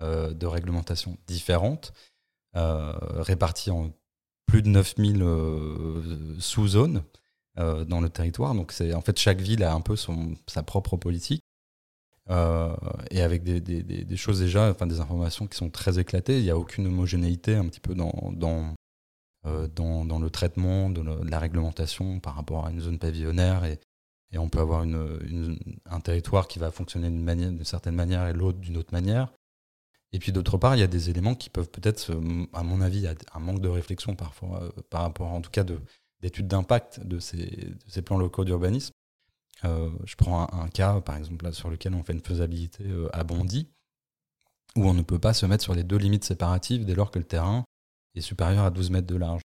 de 0.00 0.46
réglementation 0.46 1.18
différentes, 1.26 1.92
réparties 2.54 3.70
en 3.70 3.90
plus 4.50 4.62
de 4.62 4.68
9000 4.68 5.22
euh, 5.22 6.02
sous-zones 6.40 7.04
euh, 7.58 7.84
dans 7.84 8.00
le 8.00 8.08
territoire. 8.08 8.54
Donc, 8.54 8.72
c'est 8.72 8.92
en 8.94 9.00
fait, 9.00 9.16
chaque 9.18 9.40
ville 9.40 9.62
a 9.62 9.72
un 9.72 9.80
peu 9.80 9.94
sa 9.96 10.62
propre 10.62 10.96
politique. 10.96 11.42
Euh, 12.28 12.76
et 13.10 13.22
avec 13.22 13.42
des, 13.42 14.16
choses 14.16 14.40
déjà, 14.40 14.70
enfin 14.70 14.86
des 14.86 15.00
informations 15.00 15.46
qui 15.46 15.56
sont 15.56 15.70
très 15.70 15.98
éclatées. 15.98 16.38
Il 16.38 16.44
n'y 16.44 16.50
a 16.50 16.58
aucune 16.58 16.86
homogénéité 16.86 17.54
un 17.54 17.66
petit 17.66 17.80
peu 17.80 17.94
dans, 17.94 18.32
dans, 18.32 18.74
dans, 19.44 20.18
le 20.18 20.30
traitement 20.30 20.90
de, 20.90 21.02
la 21.28 21.38
réglementation 21.38 22.20
par 22.20 22.34
rapport 22.34 22.66
à 22.66 22.70
une 22.70 22.80
zone 22.80 22.98
pavillonnaire. 22.98 23.64
Et, 23.64 23.78
on 24.36 24.48
peut 24.48 24.60
avoir 24.60 24.82
un 24.82 26.00
territoire 26.00 26.46
qui 26.46 26.60
va 26.60 26.70
fonctionner 26.70 27.10
d'une 27.10 27.64
certaine 27.64 27.96
manière 27.96 28.28
et 28.28 28.32
l'autre 28.32 28.58
d'une 28.58 28.76
autre 28.76 28.92
manière. 28.92 29.32
Et 30.12 30.18
puis 30.18 30.32
d'autre 30.32 30.58
part, 30.58 30.74
il 30.74 30.80
y 30.80 30.84
a 30.84 30.88
des 30.88 31.10
éléments 31.10 31.34
qui 31.34 31.50
peuvent 31.50 31.70
peut-être, 31.70 32.12
à 32.52 32.62
mon 32.62 32.80
avis, 32.80 33.06
un 33.06 33.38
manque 33.38 33.60
de 33.60 33.68
réflexion 33.68 34.16
parfois 34.16 34.62
euh, 34.62 34.70
par 34.90 35.02
rapport, 35.02 35.28
en 35.28 35.40
tout 35.40 35.50
cas, 35.50 35.64
d'études 36.20 36.48
d'impact 36.48 37.00
de 37.06 37.18
ces, 37.20 38.02
plans 38.04 38.18
locaux 38.18 38.44
d'urbanisme. 38.44 38.92
Euh, 39.64 39.90
je 40.04 40.16
prends 40.16 40.52
un, 40.52 40.68
cas, 40.68 41.00
par 41.00 41.16
exemple, 41.16 41.52
sur 41.52 41.70
lequel 41.70 41.94
on 41.94 42.02
fait 42.02 42.12
une 42.12 42.22
faisabilité 42.22 42.84
euh, 42.86 43.08
à 43.12 43.22
Bondy, 43.22 43.68
où 44.76 44.84
on 44.84 44.94
ne 44.94 45.02
peut 45.02 45.18
pas 45.18 45.34
se 45.34 45.46
mettre 45.46 45.62
sur 45.62 45.74
les 45.74 45.84
deux 45.84 45.98
limites 45.98 46.24
séparatives 46.24 46.84
dès 46.84 46.94
lors 46.94 47.10
que 47.10 47.18
le 47.18 47.24
terrain 47.24 47.64
est 48.16 48.20
supérieur 48.20 48.64
à 48.64 48.70
12 48.70 48.90
mètres 48.90 49.06
de 49.06 49.16
large. 49.16 49.42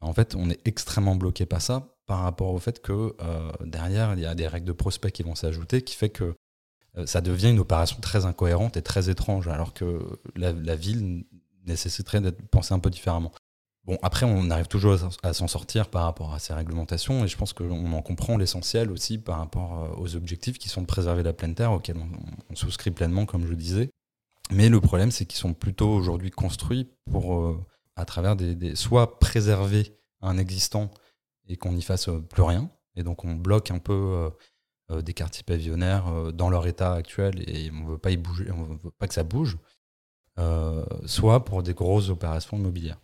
En 0.00 0.12
fait, 0.12 0.34
on 0.34 0.50
est 0.50 0.60
extrêmement 0.66 1.16
bloqué 1.16 1.46
par 1.46 1.62
ça, 1.62 1.96
par 2.04 2.20
rapport 2.20 2.52
au 2.52 2.58
fait 2.58 2.82
que 2.82 3.16
derrière, 3.64 4.12
il 4.14 4.20
y 4.20 4.26
a 4.26 4.34
des 4.34 4.46
règles 4.46 4.66
de 4.66 4.72
prospect 4.72 5.10
qui 5.10 5.22
vont 5.22 5.34
s'ajouter, 5.34 5.80
qui 5.80 5.94
fait 5.94 6.10
que 6.10 6.34
ça 7.06 7.20
devient 7.20 7.50
une 7.50 7.58
opération 7.58 7.98
très 8.00 8.24
incohérente 8.24 8.76
et 8.76 8.82
très 8.82 9.10
étrange, 9.10 9.48
alors 9.48 9.74
que 9.74 10.00
la, 10.36 10.76
ville 10.76 11.24
nécessiterait 11.66 12.20
d'être 12.20 12.40
pensée 12.48 12.74
un 12.74 12.78
peu 12.78 12.90
différemment. 12.90 13.32
Bon, 13.84 13.98
après, 14.02 14.24
on 14.24 14.50
arrive 14.50 14.68
toujours 14.68 14.96
à 15.22 15.34
s'en 15.34 15.46
sortir 15.46 15.88
par 15.88 16.04
rapport 16.04 16.32
à 16.32 16.38
ces 16.38 16.54
réglementations, 16.54 17.24
et 17.24 17.28
je 17.28 17.36
pense 17.36 17.52
qu'on 17.52 17.92
en 17.92 18.02
comprend 18.02 18.36
l'essentiel 18.36 18.90
aussi 18.90 19.18
par 19.18 19.38
rapport 19.38 19.98
aux 19.98 20.16
objectifs 20.16 20.58
qui 20.58 20.68
sont 20.68 20.80
de 20.80 20.86
préserver 20.86 21.22
la 21.22 21.32
pleine 21.32 21.54
terre, 21.54 21.72
auxquels 21.72 21.98
on, 21.98 22.54
souscrit 22.54 22.92
pleinement, 22.92 23.26
comme 23.26 23.46
je 23.46 23.54
disais. 23.54 23.90
Mais 24.50 24.68
le 24.68 24.80
problème, 24.80 25.10
c'est 25.10 25.26
qu'ils 25.26 25.38
sont 25.38 25.52
plutôt 25.52 25.88
aujourd'hui 25.88 26.30
construits 26.30 26.88
pour, 27.10 27.66
à 27.96 28.04
travers 28.04 28.36
des, 28.36 28.76
soit 28.76 29.18
préserver 29.18 29.98
un 30.22 30.38
existant 30.38 30.90
et 31.48 31.56
qu'on 31.56 31.72
n'y 31.72 31.82
fasse 31.82 32.08
plus 32.30 32.42
rien, 32.42 32.70
et 32.96 33.02
donc 33.02 33.24
on 33.24 33.34
bloque 33.34 33.70
un 33.70 33.78
peu 33.78 33.92
euh, 33.92 34.30
euh, 34.94 35.02
des 35.02 35.12
quartiers 35.12 35.42
pavillonnaires 35.44 36.08
euh, 36.08 36.32
dans 36.32 36.50
leur 36.50 36.66
état 36.66 36.94
actuel 36.94 37.42
et 37.48 37.70
on 37.72 37.86
veut 37.86 37.98
pas 37.98 38.10
y 38.10 38.16
bouger, 38.16 38.46
on 38.50 38.62
veut 38.62 38.90
pas 38.98 39.06
que 39.06 39.14
ça 39.14 39.24
bouge, 39.24 39.56
soit 41.06 41.44
pour 41.44 41.62
des 41.62 41.74
grosses 41.74 42.08
opérations 42.08 42.56
immobilières. 42.56 43.00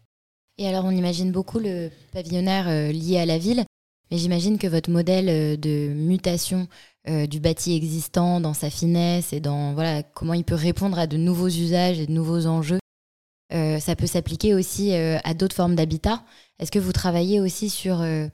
Et 0.59 0.67
alors 0.67 0.85
on 0.85 0.91
imagine 0.91 1.33
beaucoup 1.33 1.59
le 1.59 1.91
pavillonnaire 2.13 2.93
lié 2.93 3.19
à 3.19 3.27
la 3.27 3.39
ville, 3.39 3.65
mais 4.11 4.19
j'imagine 4.19 4.59
que 4.59 4.67
votre 4.67 4.91
modèle 4.91 5.59
de 5.59 5.93
mutation 5.95 6.67
du 7.07 7.41
bâti 7.41 7.75
existant 7.75 8.41
dans 8.41 8.53
sa 8.53 8.69
finesse 8.69 9.33
et 9.33 9.41
dans 9.41 9.75
voilà 9.75 10.03
comment 10.03 10.35
il 10.35 10.45
peut 10.45 10.57
répondre 10.57 10.99
à 10.99 11.07
de 11.07 11.17
nouveaux 11.17 11.49
usages 11.49 12.01
et 12.01 12.07
de 12.07 12.13
nouveaux 12.13 12.47
enjeux 12.47 12.81
euh, 13.53 13.81
ça 13.81 13.97
peut 13.97 14.07
s'appliquer 14.07 14.55
aussi 14.55 14.95
euh, 14.95 15.19
à 15.25 15.35
d'autres 15.35 15.57
formes 15.57 15.75
d'habitat. 15.75 16.23
Est-ce 16.59 16.71
que 16.71 16.79
vous 16.79 16.93
travaillez 16.93 17.41
aussi 17.41 17.69
sur, 17.69 18.01
euh, 18.01 18.29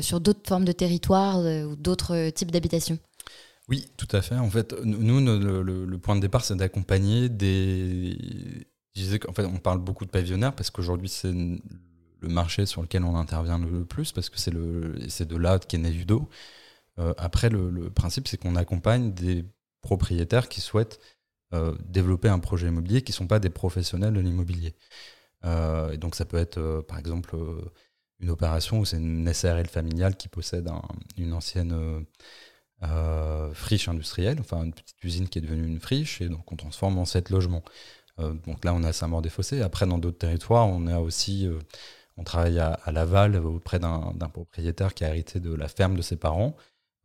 sur 0.00 0.20
d'autres 0.20 0.46
formes 0.46 0.64
de 0.64 0.72
territoire 0.72 1.38
ou 1.40 1.76
d'autres 1.76 2.30
types 2.30 2.50
d'habitation 2.50 2.98
Oui, 3.68 3.88
tout 3.96 4.08
à 4.12 4.22
fait. 4.22 4.36
En 4.36 4.50
fait, 4.50 4.74
nous, 4.84 5.20
le, 5.20 5.98
point 5.98 6.16
de 6.16 6.20
départ, 6.20 6.44
c'est 6.44 6.56
d'accompagner 6.56 7.28
des. 7.28 8.16
Je 8.94 9.00
disais 9.00 9.18
qu'en 9.18 9.32
fait, 9.32 9.44
on 9.44 9.58
parle 9.58 9.78
beaucoup 9.78 10.04
de 10.04 10.10
pavillonnaires 10.10 10.54
parce 10.54 10.70
qu'aujourd'hui, 10.70 11.08
c'est 11.08 11.32
le 11.32 12.28
marché 12.28 12.66
sur 12.66 12.82
lequel 12.82 13.04
on 13.04 13.16
intervient 13.16 13.58
le 13.58 13.84
plus 13.84 14.12
parce 14.12 14.30
que 14.30 14.38
c'est 14.38 14.52
de 14.52 15.36
là 15.36 15.58
qu'est 15.58 15.78
né 15.78 15.90
Udo. 15.90 16.28
après, 17.16 17.48
le 17.50 17.90
principe, 17.90 18.28
c'est 18.28 18.36
qu'on 18.36 18.56
accompagne 18.56 19.12
des 19.12 19.44
propriétaires 19.82 20.48
qui 20.48 20.60
souhaitent 20.60 21.00
euh, 21.54 21.76
développer 21.84 22.28
un 22.28 22.38
projet 22.38 22.68
immobilier 22.68 23.02
qui 23.02 23.12
ne 23.12 23.16
sont 23.16 23.26
pas 23.26 23.38
des 23.38 23.50
professionnels 23.50 24.14
de 24.14 24.20
l'immobilier. 24.20 24.74
Euh, 25.44 25.90
et 25.90 25.98
donc 25.98 26.14
ça 26.14 26.24
peut 26.24 26.38
être 26.38 26.56
euh, 26.56 26.82
par 26.82 26.98
exemple 26.98 27.36
une 28.22 28.30
opération 28.30 28.80
où 28.80 28.84
c'est 28.84 28.96
une 28.98 29.30
SRL 29.32 29.66
familiale 29.66 30.16
qui 30.16 30.28
possède 30.28 30.70
une 31.18 31.32
ancienne 31.32 32.06
friche 33.52 33.88
industrielle, 33.88 34.38
enfin 34.40 34.64
une 34.64 34.72
petite 34.72 35.02
usine 35.04 35.28
qui 35.28 35.38
est 35.38 35.42
devenue 35.42 35.66
une 35.66 35.80
friche, 35.80 36.20
et 36.20 36.28
donc 36.28 36.50
on 36.50 36.56
transforme 36.56 36.98
en 36.98 37.04
sept 37.04 37.30
logements. 37.30 37.62
donc 38.18 38.64
là 38.64 38.74
on 38.74 38.82
a 38.82 38.92
Saint-Maur-des-Fossés. 38.92 39.62
Après 39.62 39.86
dans 39.86 39.98
d'autres 39.98 40.18
territoires, 40.18 40.68
on 40.68 40.86
a 40.86 40.98
aussi 40.98 41.48
on 42.16 42.24
travaille 42.24 42.58
à, 42.58 42.78
Laval 42.92 43.36
auprès 43.36 43.78
d'un 43.78 44.12
propriétaire 44.32 44.94
qui 44.94 45.04
a 45.04 45.08
hérité 45.08 45.40
de 45.40 45.54
la 45.54 45.68
ferme 45.68 45.96
de 45.96 46.02
ses 46.02 46.16
parents 46.16 46.56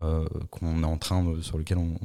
euh, 0.03 0.27
qu'on 0.51 0.83
est 0.83 0.85
en 0.85 1.41
sur 1.41 1.57
lequel 1.57 1.79
on, 1.79 1.95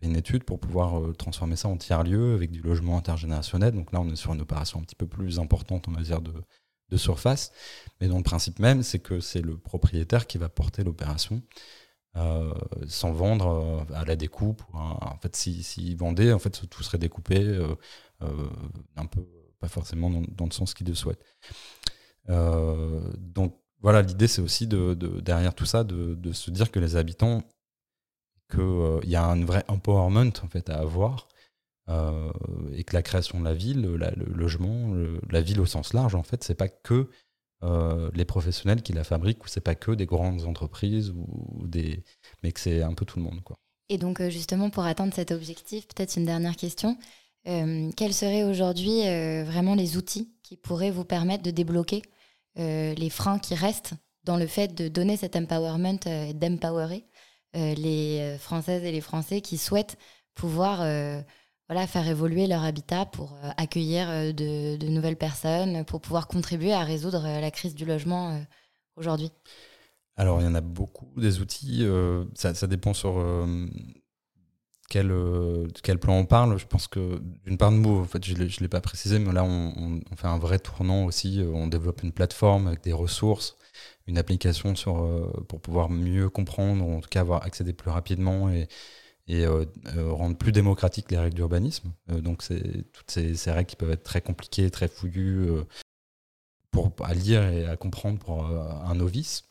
fait 0.00 0.06
une 0.06 0.14
étude 0.14 0.44
pour 0.44 0.60
pouvoir 0.60 1.00
euh, 1.00 1.12
transformer 1.12 1.56
ça 1.56 1.66
en 1.66 1.76
tiers-lieu 1.76 2.34
avec 2.34 2.52
du 2.52 2.60
logement 2.60 2.96
intergénérationnel. 2.96 3.72
Donc 3.72 3.90
là, 3.90 4.00
on 4.00 4.08
est 4.08 4.16
sur 4.16 4.32
une 4.32 4.40
opération 4.40 4.78
un 4.78 4.82
petit 4.82 4.94
peu 4.94 5.08
plus 5.08 5.40
importante, 5.40 5.88
on 5.88 5.90
va 5.90 6.00
dire, 6.00 6.20
de, 6.20 6.32
de 6.90 6.96
surface. 6.96 7.52
Mais 8.00 8.08
dans 8.08 8.18
le 8.18 8.22
principe 8.22 8.58
même, 8.58 8.82
c'est 8.82 8.98
que 8.98 9.20
c'est 9.20 9.42
le 9.42 9.56
propriétaire 9.56 10.26
qui 10.26 10.38
va 10.38 10.48
porter 10.48 10.84
l'opération 10.84 11.42
euh, 12.16 12.52
sans 12.88 13.12
vendre 13.12 13.86
à 13.94 14.04
la 14.04 14.16
découpe. 14.16 14.62
en 14.72 15.16
fait, 15.22 15.36
s'il 15.36 15.64
si, 15.64 15.94
vendait, 15.94 16.32
en 16.32 16.38
fait, 16.38 16.68
tout 16.68 16.82
serait 16.82 16.98
découpé 16.98 17.58
un 18.96 19.06
peu, 19.06 19.26
pas 19.60 19.68
forcément 19.68 20.10
dans, 20.10 20.44
le 20.46 20.52
sens 20.52 20.74
qu'il 20.74 20.86
le 20.86 20.94
souhaite. 20.94 21.24
donc, 22.28 23.60
voilà, 23.82 24.02
l'idée 24.02 24.28
c'est 24.28 24.42
aussi 24.42 24.66
de, 24.66 24.94
derrière 25.20 25.54
tout 25.54 25.64
ça 25.64 25.84
de, 25.84 26.32
se 26.32 26.50
dire 26.50 26.70
que 26.70 26.78
les 26.78 26.96
habitants, 26.96 27.42
qu'il 28.50 28.60
euh, 28.60 29.00
y 29.04 29.16
a 29.16 29.24
un 29.24 29.44
vrai 29.44 29.64
empowerment 29.68 30.32
en 30.42 30.48
fait 30.48 30.68
à 30.70 30.78
avoir 30.78 31.28
euh, 31.90 32.30
et 32.72 32.84
que 32.84 32.94
la 32.94 33.02
création 33.02 33.38
de 33.40 33.44
la 33.44 33.54
ville, 33.54 33.82
le 33.82 34.32
logement, 34.34 34.94
la 35.30 35.40
ville 35.40 35.60
au 35.60 35.66
sens 35.66 35.92
large 35.92 36.14
en 36.14 36.22
fait, 36.22 36.42
c'est 36.44 36.54
pas 36.54 36.68
que 36.68 37.10
euh, 37.62 38.10
les 38.14 38.24
professionnels 38.24 38.82
qui 38.82 38.92
la 38.92 39.04
fabriquent 39.04 39.44
ou 39.44 39.48
c'est 39.48 39.60
pas 39.60 39.74
que 39.74 39.92
des 39.92 40.06
grandes 40.06 40.44
entreprises 40.44 41.10
ou, 41.10 41.66
des, 41.66 42.02
mais 42.42 42.52
que 42.52 42.60
c'est 42.60 42.82
un 42.82 42.94
peu 42.94 43.04
tout 43.04 43.18
le 43.18 43.24
monde 43.24 43.42
quoi. 43.42 43.56
Et 43.88 43.98
donc 43.98 44.22
justement 44.28 44.70
pour 44.70 44.84
atteindre 44.84 45.12
cet 45.12 45.32
objectif, 45.32 45.86
peut-être 45.88 46.16
une 46.16 46.24
dernière 46.24 46.56
question. 46.56 46.96
quels 47.44 48.14
seraient 48.14 48.44
aujourd'hui 48.44 49.02
vraiment 49.44 49.74
les 49.74 49.96
outils 49.96 50.32
qui 50.42 50.56
pourraient 50.56 50.92
vous 50.92 51.04
permettre 51.04 51.42
de 51.42 51.50
débloquer 51.50 52.02
euh, 52.58 52.94
les 52.94 53.10
freins 53.10 53.38
qui 53.38 53.54
restent 53.54 53.92
dans 54.24 54.36
le 54.36 54.46
fait 54.46 54.74
de 54.74 54.88
donner 54.88 55.16
cet 55.16 55.36
empowerment 55.36 56.00
euh, 56.06 56.30
et 56.30 56.34
d'empowerer 56.34 57.04
euh, 57.56 57.74
les 57.74 58.36
Françaises 58.38 58.84
et 58.84 58.92
les 58.92 59.00
Français 59.00 59.40
qui 59.40 59.56
souhaitent 59.56 59.96
pouvoir 60.34 60.80
voilà, 61.70 61.86
faire 61.86 62.08
évoluer 62.08 62.48
leur 62.48 62.64
habitat 62.64 63.06
pour 63.06 63.38
accueillir 63.56 64.08
de, 64.34 64.88
nouvelles 64.88 65.16
personnes, 65.16 65.84
pour 65.84 66.00
pouvoir 66.00 66.26
contribuer 66.26 66.72
à 66.72 66.82
résoudre 66.82 67.22
la 67.22 67.50
crise 67.52 67.76
du 67.76 67.84
logement 67.84 68.44
aujourd'hui 68.96 69.30
Alors, 70.16 70.40
il 70.40 70.44
y 70.44 70.48
en 70.48 70.56
a 70.56 70.60
beaucoup 70.60 71.08
des 71.16 71.40
outils. 71.40 71.86
ça, 72.34 72.66
dépend 72.66 72.92
sur 72.92 73.24
quel, 74.90 75.14
quel 75.84 75.98
plan 75.98 76.18
on 76.18 76.26
parle. 76.26 76.58
Je 76.58 76.66
pense 76.66 76.88
que 76.88 77.22
d'une 77.44 77.56
part 77.56 77.70
mots, 77.70 78.00
en 78.00 78.04
fait, 78.04 78.24
je 78.24 78.34
ne 78.34 78.44
l'ai 78.44 78.68
pas 78.68 78.80
précisé, 78.80 79.20
mais 79.20 79.32
là, 79.32 79.44
on, 79.44 80.00
fait 80.16 80.26
un 80.26 80.38
vrai 80.38 80.58
tournant 80.58 81.04
aussi. 81.04 81.40
On 81.54 81.68
développe 81.68 82.02
une 82.02 82.12
plateforme 82.12 82.66
avec 82.66 82.82
des 82.82 82.92
ressources, 82.92 83.56
une 84.08 84.18
application 84.18 84.74
sur, 84.74 85.04
euh, 85.04 85.30
pour 85.48 85.60
pouvoir 85.60 85.88
mieux 85.88 86.28
comprendre, 86.28 86.84
en 86.84 87.00
tout 87.00 87.08
cas 87.08 87.20
avoir 87.20 87.44
accédé 87.44 87.72
plus 87.72 87.90
rapidement 87.90 88.50
et 89.30 89.46
euh, 89.46 89.64
euh, 89.96 90.12
rendre 90.12 90.36
plus 90.36 90.52
démocratiques 90.52 91.10
les 91.10 91.18
règles 91.18 91.36
d'urbanisme. 91.36 91.92
donc, 92.08 92.42
c'est 92.42 92.90
toutes 92.92 93.10
ces, 93.10 93.52
règles 93.52 93.68
qui 93.68 93.76
peuvent 93.76 93.90
être 93.90 94.02
très 94.02 94.20
compliquées, 94.20 94.70
très 94.70 94.88
fouillues 94.88 95.48
pour, 96.70 96.92
à 97.02 97.14
lire 97.14 97.44
et 97.44 97.66
à 97.66 97.76
comprendre 97.76 98.18
pour 98.18 98.44
un 98.44 98.94
novice. 98.94 99.44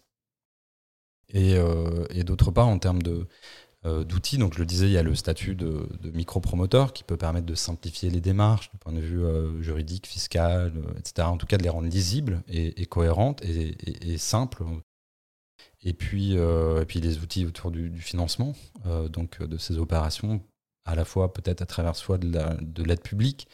Et, 1.34 1.56
d'autre 2.24 2.52
part, 2.52 2.68
en 2.68 2.80
termes 2.80 3.02
euh, 3.86 4.04
d'outils. 4.04 4.38
Donc, 4.38 4.56
je 4.56 4.60
le 4.60 4.66
disais, 4.66 4.88
il 4.88 4.92
y 4.92 4.98
a 4.98 5.04
le 5.04 5.16
statut 5.16 5.56
de, 5.56 5.88
micro-promoteur 6.14 6.92
qui 6.92 7.06
peut 7.06 7.16
permettre 7.16 7.46
de 7.46 7.56
simplifier 7.56 8.10
les 8.10 8.20
démarches 8.20 8.70
du 8.72 8.78
point 8.78 8.92
de 8.92 9.00
vue 9.00 9.24
euh, 9.24 9.62
juridique, 9.62 10.06
fiscal, 10.06 10.74
euh, 10.76 11.00
etc. 11.00 11.30
En 11.30 11.38
tout 11.38 11.46
cas, 11.46 11.58
de 11.58 11.64
les 11.64 11.70
rendre 11.70 11.88
lisibles 11.88 12.44
et, 12.50 12.86
cohérentes 12.88 13.42
et, 13.42 14.18
simples. 14.18 14.64
Et 15.82 15.94
puis, 15.94 16.34
et 16.34 16.86
puis 16.88 17.00
les 17.00 17.20
outils 17.20 17.46
autour 17.46 17.72
du, 17.72 18.02
financement, 18.02 18.54
donc 19.10 19.42
de 19.42 19.58
ces 19.58 19.78
opérations, 19.78 20.42
à 20.86 20.94
la 20.94 21.06
fois 21.06 21.32
peut-être 21.32 21.62
à 21.62 21.66
travers 21.66 21.96
soit 21.96 22.18
de 22.18 22.84
l'aide 22.84 23.02
publique, 23.02 23.48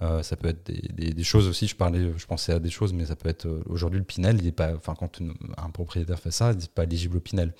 ça 0.00 0.36
peut 0.36 0.48
être 0.48 0.70
des, 0.70 1.24
choses 1.24 1.48
aussi. 1.48 1.66
Je 1.66 1.76
parlais, 1.76 2.12
je 2.16 2.26
pensais 2.26 2.52
à 2.52 2.58
des 2.58 2.68
choses, 2.68 2.92
mais 2.92 3.06
ça 3.06 3.16
peut 3.16 3.30
être 3.30 3.62
aujourd'hui 3.64 3.98
le 3.98 4.04
Pinel. 4.04 4.38
Il 4.40 4.46
est 4.46 4.52
pas, 4.52 4.74
enfin, 4.74 4.94
quand 4.94 5.20
un 5.56 5.70
propriétaire 5.70 6.18
fait 6.18 6.30
ça, 6.30 6.52
il 6.52 6.58
n'est 6.58 6.66
pas 6.66 6.84
éligible 6.84 7.16
au 7.16 7.20
Pinel. 7.20 7.54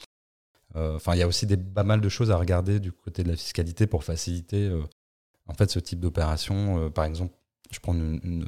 Euh, 0.77 0.97
enfin, 0.97 1.15
il 1.15 1.19
y 1.19 1.23
a 1.23 1.27
aussi 1.27 1.47
des, 1.47 1.57
pas 1.57 1.83
mal 1.83 2.01
de 2.01 2.09
choses 2.09 2.31
à 2.31 2.37
regarder 2.37 2.81
du 2.81 2.93
côté 2.93 3.25
de 3.25 3.29
la 3.29 3.37
fiscalité 3.37 3.87
pour 3.87 4.05
faciliter 4.05 4.69
euh, 4.69 4.83
en 5.47 5.55
fait 5.55 5.71
ce 5.71 5.79
type 5.79 6.01
d'opération. 6.01 6.85
Euh, 6.85 6.91
par 6.91 7.05
exemple, 7.05 7.35
je 7.71 7.81
prends 7.81 7.95
une, 7.95 8.47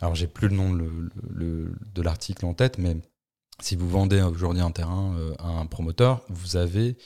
alors 0.00 0.14
j'ai 0.14 0.26
plus 0.26 0.48
le 0.48 0.56
nom 0.56 0.72
de 0.72 2.02
l'article 2.02 2.46
en 2.46 2.54
tête, 2.54 2.78
mais 2.78 2.96
si 3.60 3.76
vous 3.76 3.88
vendez 3.88 4.20
aujourd'hui 4.22 4.62
un 4.62 4.70
terrain 4.70 5.14
à 5.38 5.48
un 5.48 5.66
promoteur, 5.66 6.22
vous 6.28 6.56
avez 6.56 6.96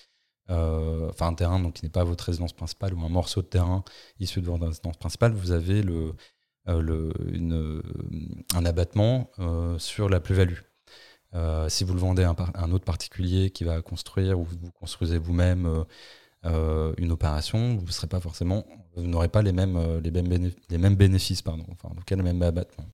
enfin 0.49 1.29
un 1.29 1.35
terrain 1.35 1.61
donc 1.61 1.75
qui 1.75 1.85
n'est 1.85 1.91
pas 1.91 2.05
votre 2.05 2.25
résidence 2.25 2.53
principale 2.53 2.95
ou 2.95 3.01
un 3.05 3.09
morceau 3.09 3.41
de 3.41 3.47
terrain 3.47 3.85
issu 4.19 4.41
de 4.41 4.47
votre 4.47 4.67
résidence 4.67 4.97
principale, 4.97 5.33
vous 5.33 5.53
avez 5.53 5.83
le, 5.83 6.15
un 6.67 8.65
abattement 8.65 9.31
sur 9.79 10.09
la 10.09 10.21
plus-value. 10.21 10.59
Euh, 11.35 11.69
si 11.69 11.85
vous 11.85 11.95
le 11.95 12.01
vendez 12.01 12.25
à 12.25 12.35
un, 12.55 12.73
autre 12.73 12.85
particulier 12.85 13.51
qui 13.51 13.65
va 13.65 13.81
construire 13.83 14.39
ou 14.39 14.45
vous 14.45 14.57
construisez 14.73 15.19
vous-même 15.19 15.67
euh, 15.67 15.85
euh, 16.47 16.95
une 16.99 17.13
opération, 17.13 17.77
vous 17.77 18.07
pas 18.09 18.21
forcément, 18.21 18.67
vous 18.97 19.03
n'aurez 19.03 19.29
pas 19.29 19.43
les 19.43 19.53
mêmes, 19.53 20.01
les 20.03 20.11
mêmes, 20.11 20.51
les 20.69 20.79
mêmes 20.79 20.97
bénéfices, 20.97 21.43
pardon, 21.43 21.65
enfin 21.71 21.89
en 21.91 21.95
tout 21.95 22.05
cas 22.05 22.17
le 22.17 22.25
même 22.25 22.43
abattement. 22.43 22.87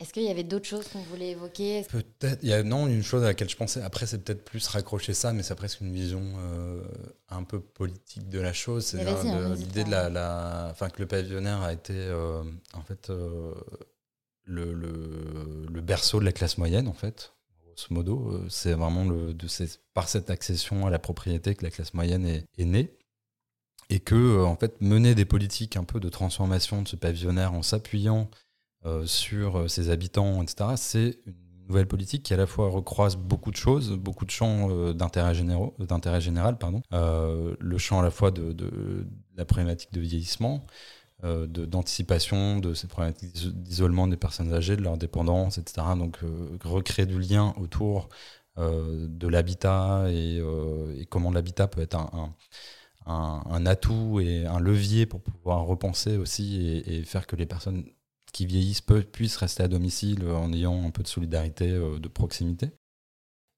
Est-ce 0.00 0.12
qu'il 0.12 0.22
y 0.22 0.30
avait 0.30 0.44
d'autres 0.44 0.66
choses 0.66 0.86
qu'on 0.88 1.02
voulait 1.02 1.30
évoquer? 1.30 1.84
Peut-être. 1.88 2.38
Il 2.42 2.48
y 2.48 2.52
a 2.52 2.62
non 2.62 2.86
une 2.86 3.02
chose 3.02 3.24
à 3.24 3.26
laquelle 3.26 3.48
je 3.48 3.56
pensais. 3.56 3.82
Après, 3.82 4.06
c'est 4.06 4.18
peut-être 4.18 4.44
plus 4.44 4.66
raccrocher 4.68 5.12
ça, 5.12 5.32
mais 5.32 5.42
c'est 5.42 5.56
presque 5.56 5.80
une 5.80 5.92
vision 5.92 6.34
un 7.28 7.42
peu 7.42 7.58
politique 7.60 8.28
de 8.28 8.38
la 8.38 8.52
chose. 8.52 8.84
C'est 8.86 9.00
hein, 9.00 9.54
l'idée 9.56 9.82
de 9.82 9.90
la, 9.90 10.08
la, 10.08 10.68
enfin 10.70 10.88
que 10.88 11.00
le 11.00 11.08
pavillonnaire 11.08 11.62
a 11.62 11.72
été 11.72 12.12
en 12.74 12.82
fait 12.82 13.10
le, 14.44 14.72
le, 14.72 15.66
le, 15.68 15.80
berceau 15.80 16.20
de 16.20 16.24
la 16.24 16.32
classe 16.32 16.58
moyenne 16.58 16.86
en 16.86 16.94
fait 16.94 17.32
modo. 17.90 18.30
Euh, 18.32 18.46
c'est 18.48 18.72
vraiment 18.72 19.04
le, 19.04 19.34
de 19.34 19.46
par 19.94 20.08
cette 20.08 20.30
accession 20.30 20.86
à 20.86 20.90
la 20.90 20.98
propriété 20.98 21.54
que 21.54 21.64
la 21.64 21.70
classe 21.70 21.94
moyenne 21.94 22.26
est, 22.26 22.64
née. 22.64 22.92
et 23.88 24.00
que 24.00 24.42
en 24.42 24.56
fait 24.56 24.80
mener 24.80 25.14
des 25.14 25.24
politiques 25.24 25.76
un 25.76 25.84
peu 25.84 26.00
de 26.00 26.08
transformation 26.08 26.82
de 26.82 26.88
ce 26.88 26.96
pavillonnaire 26.96 27.52
en 27.52 27.62
s'appuyant 27.62 28.30
sur 29.04 29.68
ses 29.70 29.90
habitants, 29.90 30.42
etc. 30.42 30.70
C'est 30.76 31.18
une 31.26 31.34
nouvelle 31.68 31.86
politique 31.86 32.22
qui 32.22 32.34
à 32.34 32.36
la 32.36 32.46
fois 32.46 32.68
recroise 32.70 33.16
beaucoup 33.16 33.50
de 33.50 33.56
choses, 33.56 33.92
beaucoup 33.92 34.24
de 34.24 34.30
champs 34.30 34.70
euh, 34.70 34.92
d'intérêt 34.92 35.34
général, 35.34 36.56
pardon. 36.58 36.82
Euh, 36.92 37.54
le 37.60 37.78
champ 37.78 38.00
à 38.00 38.02
la 38.02 38.10
fois 38.10 38.30
de, 38.30 38.52
de, 38.52 39.06
la 39.36 39.44
problématique 39.44 39.92
de 39.92 40.00
vieillissement, 40.00 40.66
euh, 41.24 41.46
d'anticipation 41.46 42.58
de, 42.58 42.74
ces 42.74 42.86
problématiques 42.86 43.34
d'isolement 43.62 44.08
des 44.08 44.16
personnes 44.16 44.52
âgées, 44.52 44.76
de 44.76 44.82
leur 44.82 44.96
dépendance, 44.96 45.58
etc. 45.58 45.86
Donc 45.96 46.18
recréer 46.64 47.06
du 47.06 47.18
lien 47.18 47.54
autour 47.60 48.08
de 48.56 49.28
l'habitat 49.28 50.06
et, 50.10 50.42
comment 51.10 51.30
l'habitat 51.30 51.68
peut 51.68 51.80
être 51.80 51.96
un, 53.06 53.66
atout 53.66 54.18
et 54.18 54.46
un 54.46 54.58
levier 54.58 55.06
pour 55.06 55.20
pouvoir 55.20 55.64
repenser 55.64 56.16
aussi 56.16 56.82
et 56.84 57.04
faire 57.04 57.28
que 57.28 57.36
les 57.36 57.46
personnes 57.46 57.84
qui 58.32 58.46
vieillissent 58.46 58.80
peu, 58.80 59.02
puissent 59.02 59.36
rester 59.36 59.62
à 59.62 59.68
domicile 59.68 60.24
euh, 60.24 60.34
en 60.34 60.52
ayant 60.52 60.84
un 60.84 60.90
peu 60.90 61.02
de 61.02 61.08
solidarité, 61.08 61.70
euh, 61.70 61.98
de 61.98 62.08
proximité. 62.08 62.70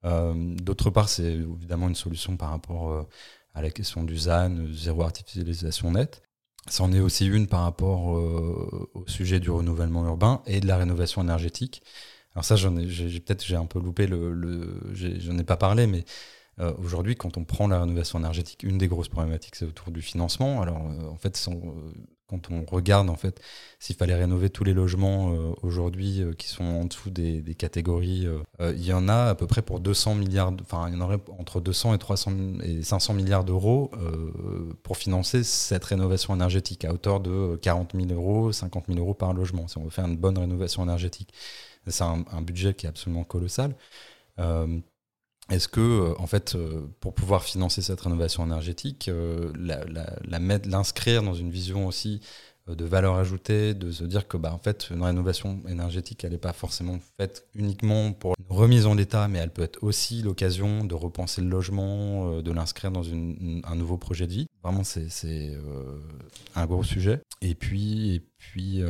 Euh, 0.04 0.54
d'autre 0.56 0.90
part, 0.90 1.08
c'est 1.08 1.32
évidemment 1.32 1.88
une 1.88 1.94
solution 1.94 2.36
par 2.36 2.50
rapport 2.50 3.06
à 3.52 3.62
la 3.62 3.70
question 3.70 4.02
du 4.02 4.16
ZAN, 4.16 4.72
zéro 4.72 5.02
artificialisation 5.02 5.92
nette. 5.92 6.22
C'en 6.68 6.92
est 6.92 7.00
aussi 7.00 7.26
une 7.26 7.46
par 7.46 7.62
rapport 7.62 8.04
au 8.04 9.04
sujet 9.06 9.40
du 9.40 9.50
renouvellement 9.50 10.06
urbain 10.06 10.42
et 10.46 10.60
de 10.60 10.66
la 10.66 10.76
rénovation 10.78 11.22
énergétique. 11.22 11.82
Alors 12.34 12.44
ça, 12.44 12.56
j'en 12.56 12.76
ai, 12.78 12.86
peut-être 12.86 13.44
j'ai 13.44 13.56
un 13.56 13.66
peu 13.66 13.78
loupé 13.78 14.06
le, 14.06 14.32
le 14.32 14.94
j'en 14.94 15.36
ai 15.36 15.44
pas 15.44 15.56
parlé, 15.56 15.86
mais 15.86 16.04
aujourd'hui, 16.78 17.14
quand 17.16 17.36
on 17.36 17.44
prend 17.44 17.66
la 17.68 17.80
rénovation 17.80 18.18
énergétique, 18.18 18.62
une 18.62 18.78
des 18.78 18.88
grosses 18.88 19.08
problématiques, 19.08 19.56
c'est 19.56 19.66
autour 19.66 19.90
du 19.90 20.00
financement. 20.00 20.62
Alors, 20.62 20.78
en 20.78 21.16
fait, 21.16 21.36
quand 22.30 22.50
on 22.50 22.64
regarde 22.64 23.10
en 23.10 23.16
fait 23.16 23.40
s'il 23.80 23.96
fallait 23.96 24.14
rénover 24.14 24.50
tous 24.50 24.62
les 24.62 24.74
logements 24.74 25.32
euh, 25.32 25.52
aujourd'hui 25.62 26.22
euh, 26.22 26.32
qui 26.34 26.48
sont 26.48 26.64
en 26.64 26.84
dessous 26.84 27.10
des, 27.10 27.42
catégories, 27.58 28.26
euh, 28.26 28.72
il 28.76 28.84
y 28.84 28.92
en 28.92 29.08
a 29.08 29.30
à 29.30 29.34
peu 29.34 29.46
près 29.46 29.62
pour 29.62 29.80
200 29.80 30.14
milliards, 30.14 30.52
enfin 30.60 30.88
il 30.88 30.94
y 30.94 30.96
en 30.96 31.00
aurait 31.00 31.18
entre 31.38 31.60
200 31.60 31.94
et 31.94 31.98
300 31.98 32.32
et 32.62 32.82
500 32.82 33.14
milliards 33.14 33.44
d'euros 33.44 33.90
pour 34.82 34.96
financer 34.96 35.42
cette 35.42 35.84
rénovation 35.84 36.34
énergétique 36.34 36.84
à 36.84 36.92
hauteur 36.92 37.20
de 37.20 37.58
40 37.62 37.92
000 37.94 38.12
euros, 38.12 38.52
50 38.52 38.86
000 38.88 38.98
euros 38.98 39.14
par 39.14 39.32
logement 39.32 39.66
si 39.66 39.78
on 39.78 39.84
veut 39.84 39.90
faire 39.90 40.06
une 40.06 40.16
bonne 40.16 40.38
rénovation 40.38 40.82
énergétique. 40.82 41.32
C'est 41.86 42.04
un, 42.04 42.42
budget 42.42 42.74
qui 42.74 42.86
est 42.86 42.90
absolument 42.90 43.24
colossal. 43.24 43.74
Est-ce 45.50 45.68
que, 45.68 46.14
en 46.18 46.26
fait, 46.26 46.56
pour 47.00 47.14
pouvoir 47.14 47.42
financer 47.42 47.82
cette 47.82 48.00
rénovation 48.00 48.44
énergétique, 48.44 49.10
l'inscrire 50.64 51.22
dans 51.22 51.34
une 51.34 51.50
vision 51.50 51.86
aussi 51.86 52.20
euh, 52.70 52.74
de 52.74 52.84
valeur 52.84 53.16
ajoutée, 53.16 53.74
de 53.74 53.90
se 53.90 54.04
dire 54.04 54.26
que 54.28 54.36
bah, 54.36 54.52
en 54.52 54.58
fait, 54.58 54.88
une 54.90 55.02
rénovation 55.02 55.60
énergétique, 55.68 56.24
elle 56.24 56.32
n'est 56.32 56.38
pas 56.38 56.52
forcément 56.52 56.98
faite 57.18 57.46
uniquement 57.54 58.12
pour 58.12 58.34
une 58.38 58.56
remise 58.56 58.86
en 58.86 58.96
état, 58.98 59.28
mais 59.28 59.38
elle 59.38 59.50
peut 59.50 59.62
être 59.62 59.82
aussi 59.82 60.22
l'occasion 60.22 60.84
de 60.84 60.94
repenser 60.94 61.40
le 61.40 61.48
logement, 61.48 62.32
euh, 62.32 62.42
de 62.42 62.52
l'inscrire 62.52 62.90
dans 62.90 63.04
un 63.06 63.74
nouveau 63.76 63.96
projet 63.96 64.26
de 64.26 64.32
vie. 64.32 64.46
Vraiment, 64.62 64.84
c'est 64.84 65.08
euh, 65.32 65.98
un 66.54 66.66
gros 66.66 66.82
sujet. 66.82 67.20
Et 67.42 67.54
puis, 67.54 68.14
et 68.14 68.20
puis, 68.36 68.82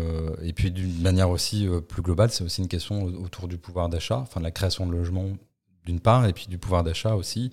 et 0.43 0.53
puis 0.53 0.73
d'une 0.73 1.01
manière 1.03 1.31
aussi 1.31 1.69
plus 1.89 2.03
globale, 2.03 2.31
c'est 2.31 2.43
aussi 2.43 2.63
une 2.63 2.69
question 2.69 3.05
autour 3.05 3.47
du 3.47 3.59
pouvoir 3.59 3.89
d'achat, 3.89 4.19
enfin 4.19 4.41
de 4.41 4.45
la 4.45 4.51
création 4.51 4.87
de 4.87 4.93
logements 4.93 5.37
d'une 5.85 6.01
part, 6.01 6.27
et 6.27 6.33
puis 6.33 6.47
du 6.49 6.59
pouvoir 6.59 6.85
d'achat 6.85 7.15
aussi. 7.15 7.51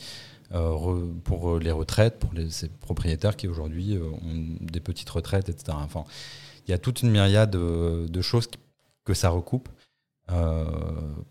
Euh, 0.54 1.12
pour 1.26 1.60
les 1.60 1.72
retraites, 1.72 2.20
pour 2.20 2.32
ces 2.50 2.70
propriétaires 2.70 3.36
qui 3.36 3.50
aujourd'hui 3.50 3.98
euh, 3.98 4.06
ont 4.06 4.56
des 4.62 4.80
petites 4.80 5.10
retraites, 5.10 5.50
etc. 5.50 5.78
Enfin, 5.82 6.06
il 6.66 6.72
y 6.72 6.74
a 6.74 6.78
toute 6.78 7.02
une 7.02 7.12
myriade 7.12 7.52
de, 7.52 8.22
choses 8.22 8.48
que 9.04 9.14
ça 9.14 9.30
recoupe. 9.30 9.68
Euh, 10.30 10.66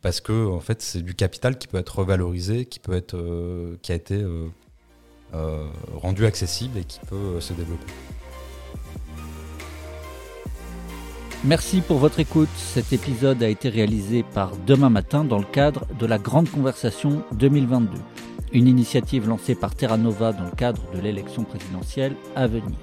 parce 0.01 0.23
que 0.23 0.47
en 0.47 0.61
fait 0.61 0.81
c'est 0.81 1.03
du 1.03 1.15
capital 1.15 1.59
qui 1.59 1.67
peut 1.67 1.77
être 1.77 1.99
revalorisé, 1.99 2.65
qui 2.65 2.79
peut 2.79 2.95
être, 2.95 3.17
qui 3.83 3.93
a 3.93 3.95
été 3.95 4.25
rendu 5.95 6.25
accessible 6.25 6.79
et 6.79 6.85
qui 6.85 7.01
peut 7.01 7.41
se 7.41 7.53
développer. 7.53 7.93
Merci 11.47 11.81
pour 11.81 11.99
votre 11.99 12.21
écoute. 12.21 12.49
Cet 12.57 12.93
épisode 12.93 13.43
a 13.43 13.49
été 13.49 13.69
réalisé 13.69 14.25
par 14.35 14.53
Demain 14.67 14.91
Matin 14.91 15.25
dans 15.25 15.39
le 15.39 15.45
cadre 15.45 15.87
de 15.99 16.07
la 16.07 16.19
Grande 16.19 16.51
Conversation 16.51 17.23
2022 17.33 17.99
une 18.53 18.69
initiative 18.69 19.29
lancée 19.29 19.55
par 19.55 19.75
Terra 19.75 19.99
Nova 19.99 20.33
dans 20.33 20.45
le 20.45 20.51
cadre 20.51 20.83
de 20.95 21.01
l'élection 21.01 21.45
présidentielle 21.45 22.15
à 22.35 22.47
venir. 22.47 22.77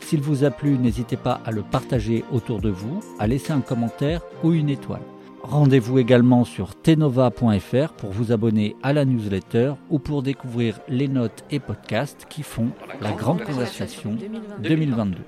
S'il 0.00 0.20
vous 0.20 0.44
a 0.44 0.50
plu, 0.50 0.78
n'hésitez 0.78 1.16
pas 1.16 1.40
à 1.44 1.50
le 1.50 1.62
partager 1.62 2.24
autour 2.32 2.60
de 2.60 2.70
vous, 2.70 3.00
à 3.18 3.26
laisser 3.26 3.52
un 3.52 3.60
commentaire 3.60 4.20
ou 4.44 4.52
une 4.52 4.68
étoile. 4.68 5.02
Rendez-vous 5.42 5.98
également 5.98 6.44
sur 6.44 6.80
tenova.fr 6.80 7.92
pour 7.96 8.10
vous 8.10 8.32
abonner 8.32 8.76
à 8.82 8.92
la 8.92 9.04
newsletter 9.04 9.74
ou 9.90 9.98
pour 9.98 10.22
découvrir 10.22 10.80
les 10.88 11.08
notes 11.08 11.44
et 11.50 11.60
podcasts 11.60 12.26
qui 12.28 12.42
font 12.42 12.70
la 13.00 13.12
grande 13.12 13.42
conversation 13.42 14.16
2022. 14.62 15.18